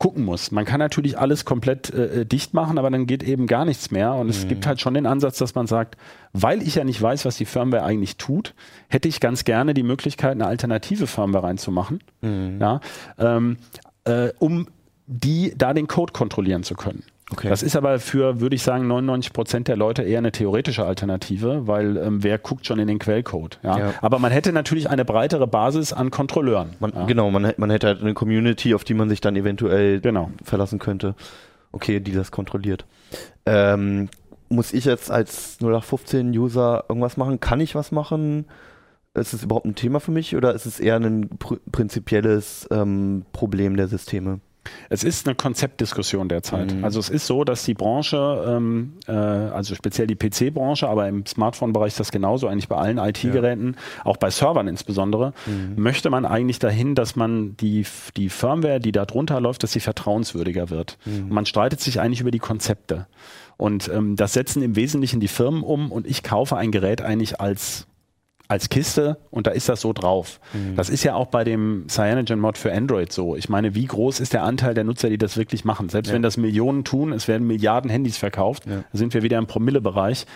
[0.00, 0.50] gucken muss.
[0.50, 3.90] Man kann natürlich alles komplett äh, äh, dicht machen, aber dann geht eben gar nichts
[3.90, 4.14] mehr.
[4.14, 4.30] Und mhm.
[4.30, 5.96] es gibt halt schon den Ansatz, dass man sagt,
[6.32, 8.54] weil ich ja nicht weiß, was die Firmware eigentlich tut,
[8.88, 12.00] hätte ich ganz gerne die Möglichkeit, eine alternative Firmware reinzumachen.
[12.22, 12.58] Mhm.
[12.60, 12.80] Ja,
[13.18, 13.58] ähm,
[14.04, 14.66] äh, äh, um
[15.06, 17.02] die da den Code kontrollieren zu können.
[17.32, 17.48] Okay.
[17.48, 21.66] Das ist aber für, würde ich sagen, 99 Prozent der Leute eher eine theoretische Alternative,
[21.68, 23.58] weil ähm, wer guckt schon in den Quellcode.
[23.62, 23.78] Ja?
[23.78, 23.94] Ja.
[24.02, 26.70] Aber man hätte natürlich eine breitere Basis an Kontrolleuren.
[26.80, 27.06] Man, ja?
[27.06, 30.30] Genau, man, hätte- man hätte halt eine Community, auf die man sich dann eventuell Genau.
[30.42, 31.14] verlassen könnte.
[31.72, 32.84] Okay, die das kontrolliert.
[33.46, 34.08] Ähm,
[34.48, 37.38] muss ich jetzt als 0815-User irgendwas machen?
[37.38, 38.46] Kann ich was machen?
[39.14, 43.24] Ist es überhaupt ein Thema für mich oder ist es eher ein pr prinzipielles ähm,
[43.32, 44.40] Problem der Systeme?
[44.88, 46.74] Es ist eine Konzeptdiskussion derzeit.
[46.74, 46.84] Mhm.
[46.84, 51.24] Also es ist so, dass die Branche, ähm, äh, also speziell die PC-Branche, aber im
[51.24, 55.32] Smartphone-Bereich ist das genauso, eigentlich bei allen IT-Geräten, auch bei Servern insbesondere,
[55.76, 57.86] möchte man eigentlich dahin, dass man die,
[58.16, 60.98] die Firmware, die da drunter läuft, dass sie vertrauenswürdiger wird.
[61.06, 63.06] Und man streitet sich eigentlich über die Konzepte.
[63.56, 67.42] Und ähm, das setzen im Wesentlichen die Firmen um und ich kaufe ein Gerät eigentlich
[67.42, 67.86] als
[68.50, 70.40] als Kiste und da ist das so drauf.
[70.74, 73.36] Das ist ja auch bei dem CyanogenMod für Android so.
[73.36, 75.88] Ich meine, wie groß ist der Anteil der Nutzer, die das wirklich machen?
[75.88, 76.14] Selbst Ja.
[76.14, 78.82] wenn das Millionen tun, es werden Milliarden Handys verkauft, Ja.
[78.92, 80.26] da sind wir wieder im Promille-Bereich.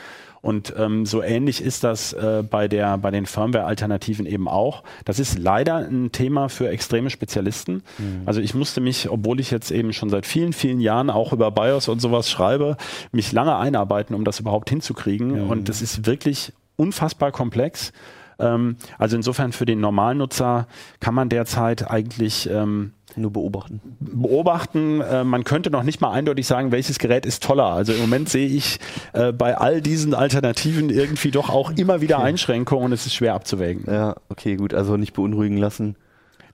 [0.43, 4.83] Und ähm, so ähnlich ist das äh, bei, der, bei den Firmware-Alternativen eben auch.
[5.07, 7.83] Das ist leider ein Thema für extreme Spezialisten.
[8.27, 11.51] Also ich musste mich, obwohl ich jetzt eben schon seit vielen, vielen Jahren auch über
[11.51, 12.77] BIOS und sowas schreibe,
[13.11, 15.49] mich lange einarbeiten, um das überhaupt hinzukriegen.
[15.49, 17.93] Und das ist wirklich unfassbar komplex.
[18.39, 20.67] Ähm, also insofern für den Normalnutzer
[21.01, 23.81] kann man derzeit eigentlich ähm, Nur beobachten.
[24.01, 25.01] beobachten.
[25.01, 27.67] Äh, man könnte noch nicht mal eindeutig sagen, welches Gerät ist toller.
[27.67, 28.81] Also im Moment sehe ich
[29.13, 33.35] äh, bei all diesen Alternativen irgendwie doch auch immer wieder Einschränkungen und es ist schwer
[33.35, 33.85] abzuwägen.
[33.87, 34.75] Ja, okay, gut.
[34.75, 35.97] Also nicht beunruhigen lassen.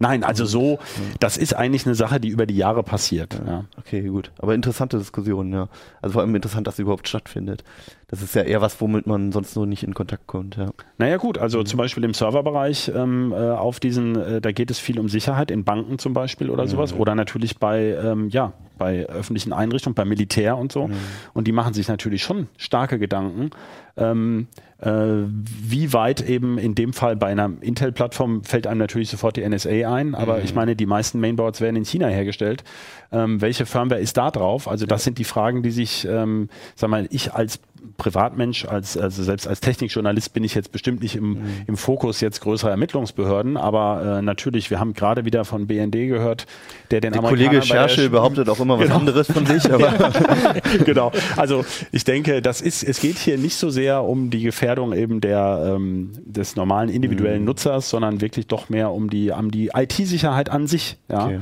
[0.03, 0.79] Nein, also so,
[1.19, 3.39] das ist eigentlich eine Sache, die über die Jahre passiert.
[3.47, 3.67] Ja.
[3.77, 4.33] Okay, gut.
[4.39, 5.69] Aber interessante Diskussion, ja.
[6.01, 7.65] Also vor allem interessant, dass sie überhaupt stattfindet.
[8.11, 10.71] Das ist ja eher was, womit man sonst so nicht in Kontakt kommt, ja.
[10.99, 14.81] Naja gut, also zum Beispiel im Serverbereich ähm, äh, auf diesen, äh, da geht es
[14.81, 16.93] viel um Sicherheit, in Banken zum Beispiel oder sowas.
[16.93, 20.91] Oder natürlich bei, ähm, ja, bei öffentlichen Einrichtungen, beim Militär und so.
[21.35, 23.51] Und die machen sich natürlich schon starke Gedanken.
[23.97, 24.49] Ähm,
[24.79, 29.47] äh, wie weit eben in dem Fall bei einer Intel-Plattform fällt einem natürlich sofort die
[29.47, 32.65] NSA ein, aber ich meine, die meisten Mainboards werden in China hergestellt.
[33.13, 34.67] Ähm, welche Firmware ist da drauf?
[34.67, 37.61] Also das sind die Fragen, die sich, ähm, sag mal, ich als
[38.01, 42.41] Privatmensch, als, also selbst als Technikjournalist bin ich jetzt bestimmt nicht im, im Fokus jetzt
[42.41, 46.47] größerer Ermittlungsbehörden, aber äh, natürlich, wir haben gerade wieder von BND gehört,
[46.91, 48.99] der den Der Amerikanern Kollege Scherschel Sch- behauptet auch immer was Genau.
[48.99, 49.93] anderes von sich, aber
[50.85, 51.13] genau.
[51.37, 55.21] Also ich denke, das ist, es geht hier nicht so sehr um die Gefährdung eben
[55.21, 56.95] der, ähm, des normalen Mhm.
[56.97, 60.97] individuellen Nutzers, sondern wirklich doch mehr um die, um die IT-Sicherheit an sich.
[61.09, 61.27] Ja.
[61.27, 61.41] okay.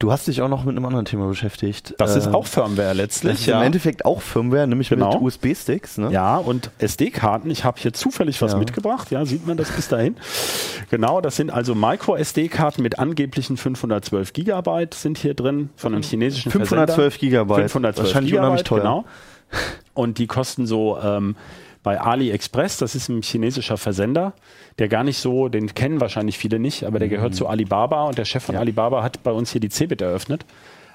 [0.00, 1.94] Du hast dich auch noch mit einem anderen Thema beschäftigt.
[1.98, 3.32] Das ist Äh, auch Firmware letztlich.
[3.32, 5.12] Das ist im Endeffekt auch Firmware, nämlich Genau.
[5.14, 6.10] mit USB-Sticks, ne?
[6.10, 7.48] Ja, und SD-Karten.
[7.48, 8.58] Ich habe hier zufällig was Ja.
[8.58, 9.10] mitgebracht.
[9.12, 10.16] Ja, sieht man das bis dahin?
[10.90, 16.50] Genau, das sind also Micro-SD-Karten mit angeblichen 512 Gigabyte sind hier drin von einem chinesischen
[16.50, 17.70] 512 Gigabyte.
[17.70, 18.80] 512 Wahrscheinlich Gigabyte, unheimlich teuer.
[18.80, 19.04] Genau.
[19.94, 21.36] Und die kosten so ähm,
[21.84, 24.32] bei AliExpress, das ist ein chinesischer Versender,
[24.80, 27.12] der gar nicht so, den kennen wahrscheinlich viele nicht, aber der Mhm.
[27.12, 30.44] gehört zu Alibaba und der Chef von Alibaba hat bei uns hier die Cebit eröffnet.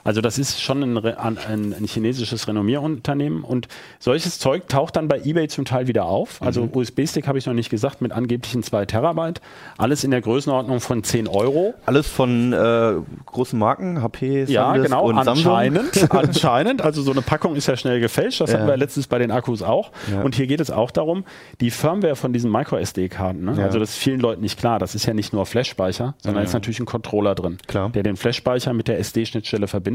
[0.03, 1.37] Also das ist schon ein, ein,
[1.77, 3.67] ein, chinesisches Renommierunternehmen und
[3.99, 6.41] solches Zeug taucht dann bei eBay zum Teil wieder auf.
[6.41, 6.69] Also Mhm.
[6.73, 9.41] USB-Stick habe ich noch nicht gesagt, mit angeblichen 2 Terabyte.
[9.77, 11.73] Alles in der Größenordnung von 10 Euro.
[11.85, 12.93] Alles von äh,
[13.25, 15.51] großen Marken, HP, Ja, Sandisk genau, und Samsung.
[15.51, 16.81] anscheinend, anscheinend.
[16.81, 18.41] Also so eine Packung ist ja schnell gefälscht.
[18.41, 18.57] Das Ja.
[18.59, 19.91] hatten wir letztens bei den Akkus auch.
[20.11, 20.21] Ja.
[20.21, 21.23] Und hier geht es auch darum,
[21.61, 23.43] die Firmware von diesen Micro-SD-Karten.
[23.45, 23.55] Ne?
[23.57, 23.65] Ja.
[23.65, 24.79] Also das ist vielen Leuten nicht klar.
[24.79, 26.47] Das ist ja nicht nur Flash-Speicher, sondern Ja.
[26.47, 27.89] ist natürlich ein Controller drin, Klar.
[27.89, 29.89] Der den Flash-Speicher mit der SD-Schnittstelle verbindet.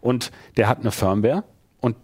[0.00, 1.44] Und der hat eine Firmware.
[1.80, 1.96] Und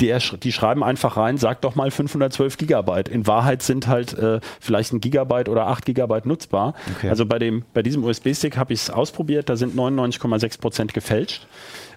[0.00, 3.08] der, die schreiben einfach rein, sag doch mal 512 Gigabyte.
[3.08, 6.74] In Wahrheit sind halt äh, vielleicht ein Gigabyte oder 8 Gigabyte nutzbar.
[6.96, 7.10] Okay.
[7.10, 11.46] Also bei, dem, bei diesem USB-Stick habe ich es ausprobiert, da sind 99,6 Prozent gefälscht.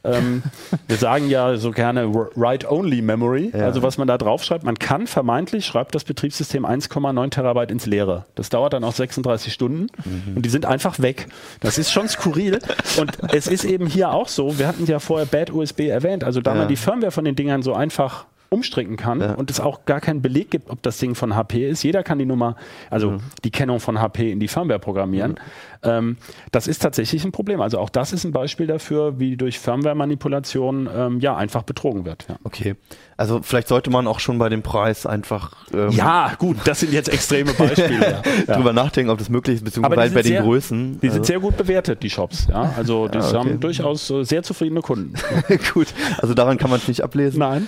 [0.04, 0.44] Ähm,
[0.88, 3.66] wir sagen ja so gerne Write-Only-Memory, Ja.
[3.66, 4.64] also was man da draufschreibt.
[4.64, 8.26] Man kann vermeintlich, schreibt das Betriebssystem 1,9 Terabyte ins Leere.
[8.36, 9.88] Das dauert dann auch 36 Stunden
[10.36, 11.28] und die sind einfach weg.
[11.62, 12.60] Das ist schon skurril.
[13.00, 16.42] Und es ist eben hier auch so, wir hatten ja vorher Bad USB erwähnt, also
[16.42, 16.60] da Ja.
[16.60, 19.34] man die Firmware von den Dingern so einfach umstricken kann Ja.
[19.34, 21.84] und es auch gar keinen Beleg gibt, ob das Ding von HP ist.
[21.84, 22.56] Jeder kann die Nummer,
[22.90, 25.36] also die Kennung von HP in die Firmware programmieren.
[25.84, 26.18] Ähm,
[26.52, 27.62] das ist tatsächlich ein Problem.
[27.62, 32.26] Also auch das ist ein Beispiel dafür, wie durch Firmware-Manipulation ähm, ja einfach betrogen wird.
[32.30, 32.38] Ja.
[32.44, 32.76] Okay.
[33.16, 36.94] Also vielleicht sollte man auch schon bei dem Preis einfach ähm, Ja, gut, das sind
[36.94, 38.22] jetzt extreme Beispiele.
[38.48, 38.56] ja.
[38.56, 41.00] drüber nachdenken, ob das möglich ist, beziehungsweise bei den sehr- Größen.
[41.02, 42.48] Die sind also, sehr gut bewertet, die Shops.
[42.50, 43.36] Ja, also die okay.
[43.38, 45.14] haben durchaus äh, sehr zufriedene Kunden.
[45.74, 45.88] gut.
[46.20, 47.40] Also daran kann man es nicht ablesen.
[47.40, 47.68] Nein.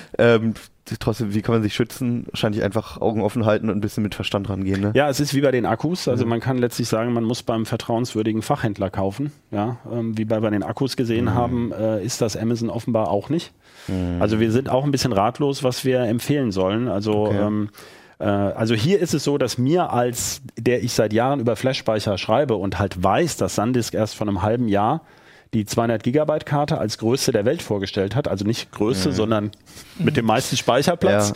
[0.99, 2.25] Trotzdem, wie kann man sich schützen?
[2.31, 4.81] Wahrscheinlich einfach Augen offen halten und ein bisschen mit Verstand rangehen.
[4.81, 4.91] Ne?
[4.95, 6.07] Ja, es ist wie bei den Akkus.
[6.07, 9.31] Also man kann letztlich sagen, man muss beim vertrauenswürdigen Fachhändler kaufen.
[9.51, 11.33] Ja, ähm, wie wir bei den Akkus gesehen Mhm.
[11.33, 13.51] haben, äh, ist das Amazon offenbar auch nicht.
[14.19, 16.87] Also wir sind auch ein bisschen ratlos, was wir empfehlen sollen.
[16.87, 17.37] Also Okay.
[17.41, 17.69] ähm,
[18.19, 22.17] äh, also hier ist es so, dass mir als der ich seit Jahren über Flash-Speicher
[22.17, 25.01] schreibe und halt weiß, dass SanDisk erst vor einem halben Jahr
[25.53, 29.51] die 200 Gigabyte Karte als größte der Welt vorgestellt hat, also nicht größte, sondern
[29.97, 31.33] mit dem meisten Speicherplatz.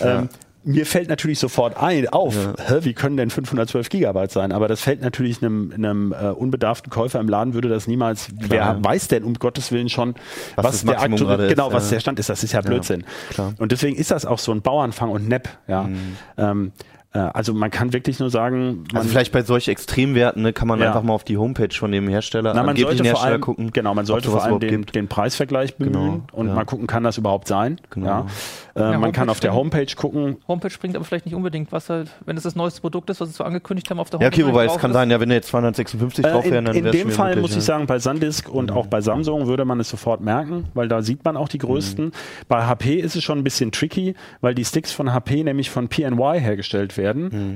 [0.00, 0.20] Ja.
[0.20, 0.28] Ähm,
[0.64, 4.52] mir fällt natürlich sofort ein, auf, hä, wie können denn 512 Gigabyte sein?
[4.52, 8.76] Aber das fällt natürlich einem, einem äh, unbedarften Käufer im Laden würde das niemals, wer
[8.82, 10.14] weiß denn um Gottes Willen schon,
[10.56, 11.96] Was was, der aktuelle, ist, genau, was ja.
[11.96, 13.04] der Stand ist, das ist ja Blödsinn.
[13.30, 13.54] klar.
[13.58, 15.84] Und deswegen ist das auch so ein Bauernfang und Nepp, ja.
[15.84, 16.16] Mhm.
[16.36, 20.52] Ähm, äh, also man kann wirklich nur sagen, man, Also vielleicht bei solch Extremwerten ne,
[20.52, 20.88] kann man Ja.
[20.88, 23.70] einfach mal auf die Homepage von dem Hersteller, na, man sollte vor Hersteller allem, gucken.
[23.72, 26.54] genau, man sollte vor allem den, den Preisvergleich bemühen Genau, und ja.
[26.54, 27.80] mal gucken, kann das überhaupt sein?
[27.90, 28.06] Genau.
[28.06, 28.26] Ja.
[28.74, 31.88] Äh, Ja, man kann auf der Homepage gucken, Homepage bringt aber vielleicht nicht unbedingt was
[31.88, 34.26] halt, wenn es das neueste Produkt ist, was sie so angekündigt haben auf der Ja,
[34.26, 34.42] Homepage.
[34.44, 34.94] okay, wobei es kann ist.
[34.94, 37.08] sein, ja, wenn da jetzt 256 Äh, drauf wären, in, dann in wäre es dem
[37.08, 37.58] schon Fall möglich, muss ja.
[37.58, 41.00] ich sagen, bei SanDisk und auch bei Samsung würde man es sofort merken, weil da
[41.02, 42.12] sieht man auch die größten.
[42.48, 45.88] Bei HP ist es schon ein bisschen tricky, weil die Sticks von HP nämlich von
[45.88, 46.97] PNY hergestellt werden.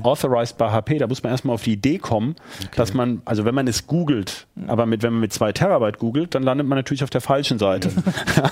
[0.03, 2.37] Authorized bei HP, da muss man erstmal auf die Idee kommen,
[2.77, 6.35] dass man, also wenn man es googelt, aber mit, wenn man mit zwei Terabyte googelt,
[6.35, 7.91] dann landet man natürlich auf der falschen Seite.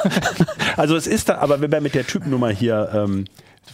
[0.76, 3.24] also es ist da, aber wenn man mit der Typennummer hier ähm,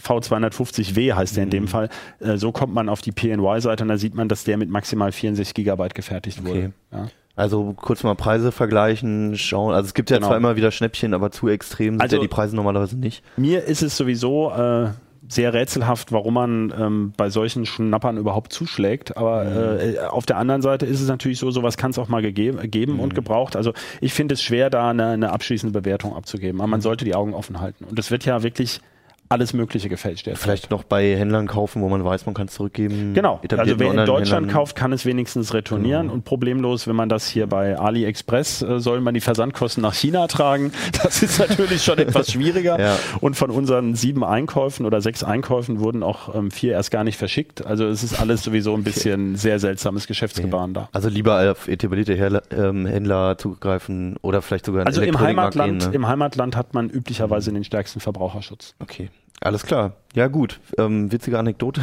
[0.05, 1.51] V250W heißt der in Mhm.
[1.51, 1.89] dem Fall,
[2.19, 5.11] äh, so kommt man auf die PNY-Seite und da sieht man, dass der mit maximal
[5.11, 6.59] 64 Gigabyte gefertigt wurde.
[6.59, 6.69] Okay.
[6.91, 7.07] Ja.
[7.35, 9.73] Also kurz mal Preise vergleichen, schauen.
[9.75, 10.29] Also es gibt ja Genau.
[10.29, 13.23] zwar immer wieder Schnäppchen, aber zu extrem sind Also- ja die Preise normalerweise nicht.
[13.37, 14.89] Mir ist es sowieso äh,
[15.29, 19.17] sehr rätselhaft, warum man ähm, bei solchen Schnappern überhaupt zuschlägt.
[19.17, 22.21] Aber äh, auf der anderen Seite ist es natürlich so, sowas kann es auch mal
[22.31, 23.55] geben und gebraucht.
[23.55, 26.61] Also ich finde es schwer, da eine, eine abschließende Bewertung abzugeben.
[26.61, 27.83] Aber man sollte die Augen offen halten.
[27.85, 28.81] Und es wird ja wirklich
[29.29, 30.41] alles Mögliche gefälscht derzeit.
[30.41, 33.13] Vielleicht noch bei Händlern kaufen, wo man weiß, man kann es zurückgeben.
[33.13, 34.47] Genau, also wer in Deutschland Online-Händlern.
[34.53, 39.01] kauft, kann es wenigstens retournieren und problemlos, wenn man das hier bei AliExpress, äh, soll
[39.01, 40.71] man die Versandkosten nach China tragen.
[41.03, 42.79] Das ist natürlich schon etwas schwieriger.
[42.79, 42.97] Ja.
[43.21, 47.17] Und von unseren sieben Einkäufen oder sechs Einkäufen wurden auch ähm, vier erst gar nicht
[47.17, 47.65] verschickt.
[47.65, 50.89] Also es ist alles sowieso ein bisschen sehr seltsames Geschäftsgebaren da.
[50.93, 55.81] Also lieber auf etablierte Herla- ähm, Händler zugreifen oder vielleicht sogar in Also im Heimatland,
[55.81, 55.95] gehen, ne?
[55.95, 58.75] im Heimatland hat man üblicherweise den stärksten Verbraucherschutz.
[58.79, 59.09] Okay,
[59.41, 59.93] alles klar.
[60.15, 61.81] Ja gut, ähm, witzige Anekdote.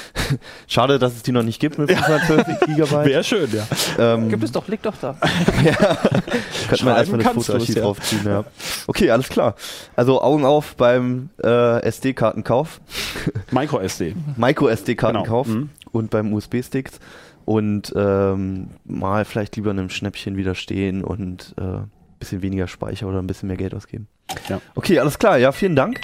[0.66, 3.04] Schade, dass es die noch nicht gibt mit 512 Gigabyte.
[3.04, 3.66] Wäre schön, ja.
[3.98, 5.14] Ähm, Gibt es doch, liegt doch da.
[6.68, 7.82] Könnte man erstmal das Fotoarchiv ja.
[7.82, 8.44] draufziehen, ja.
[8.86, 9.54] Okay, alles klar.
[9.96, 12.80] Also Augen auf beim äh, SD-Kartenkauf,
[13.50, 14.14] Micro-SD.
[14.36, 15.70] Micro-SD-Kartenkauf Genau, mhm.
[15.92, 17.00] und beim USB-Sticks
[17.44, 21.80] und ähm, mal vielleicht lieber einem Schnäppchen widerstehen und äh,
[22.18, 24.08] bisschen weniger Speicher oder ein bisschen mehr Geld ausgeben.
[24.48, 24.60] Ja.
[24.74, 25.38] Okay, alles klar.
[25.38, 26.00] Ja, vielen Dank.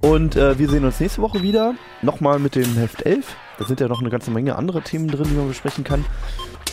[0.00, 1.74] Und äh, wir sehen uns nächste Woche wieder.
[2.02, 3.36] Nochmal mit dem Heft 11.
[3.58, 6.04] Da sind ja noch eine ganze Menge andere Themen drin, die man besprechen kann.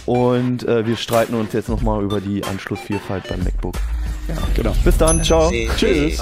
[0.05, 3.75] Und äh, wir streiten uns jetzt nochmal über die Anschlussvielfalt beim MacBook.
[4.55, 4.73] Genau.
[4.83, 5.23] Bis dann.
[5.23, 5.51] Ciao.
[5.77, 6.21] Tschüss.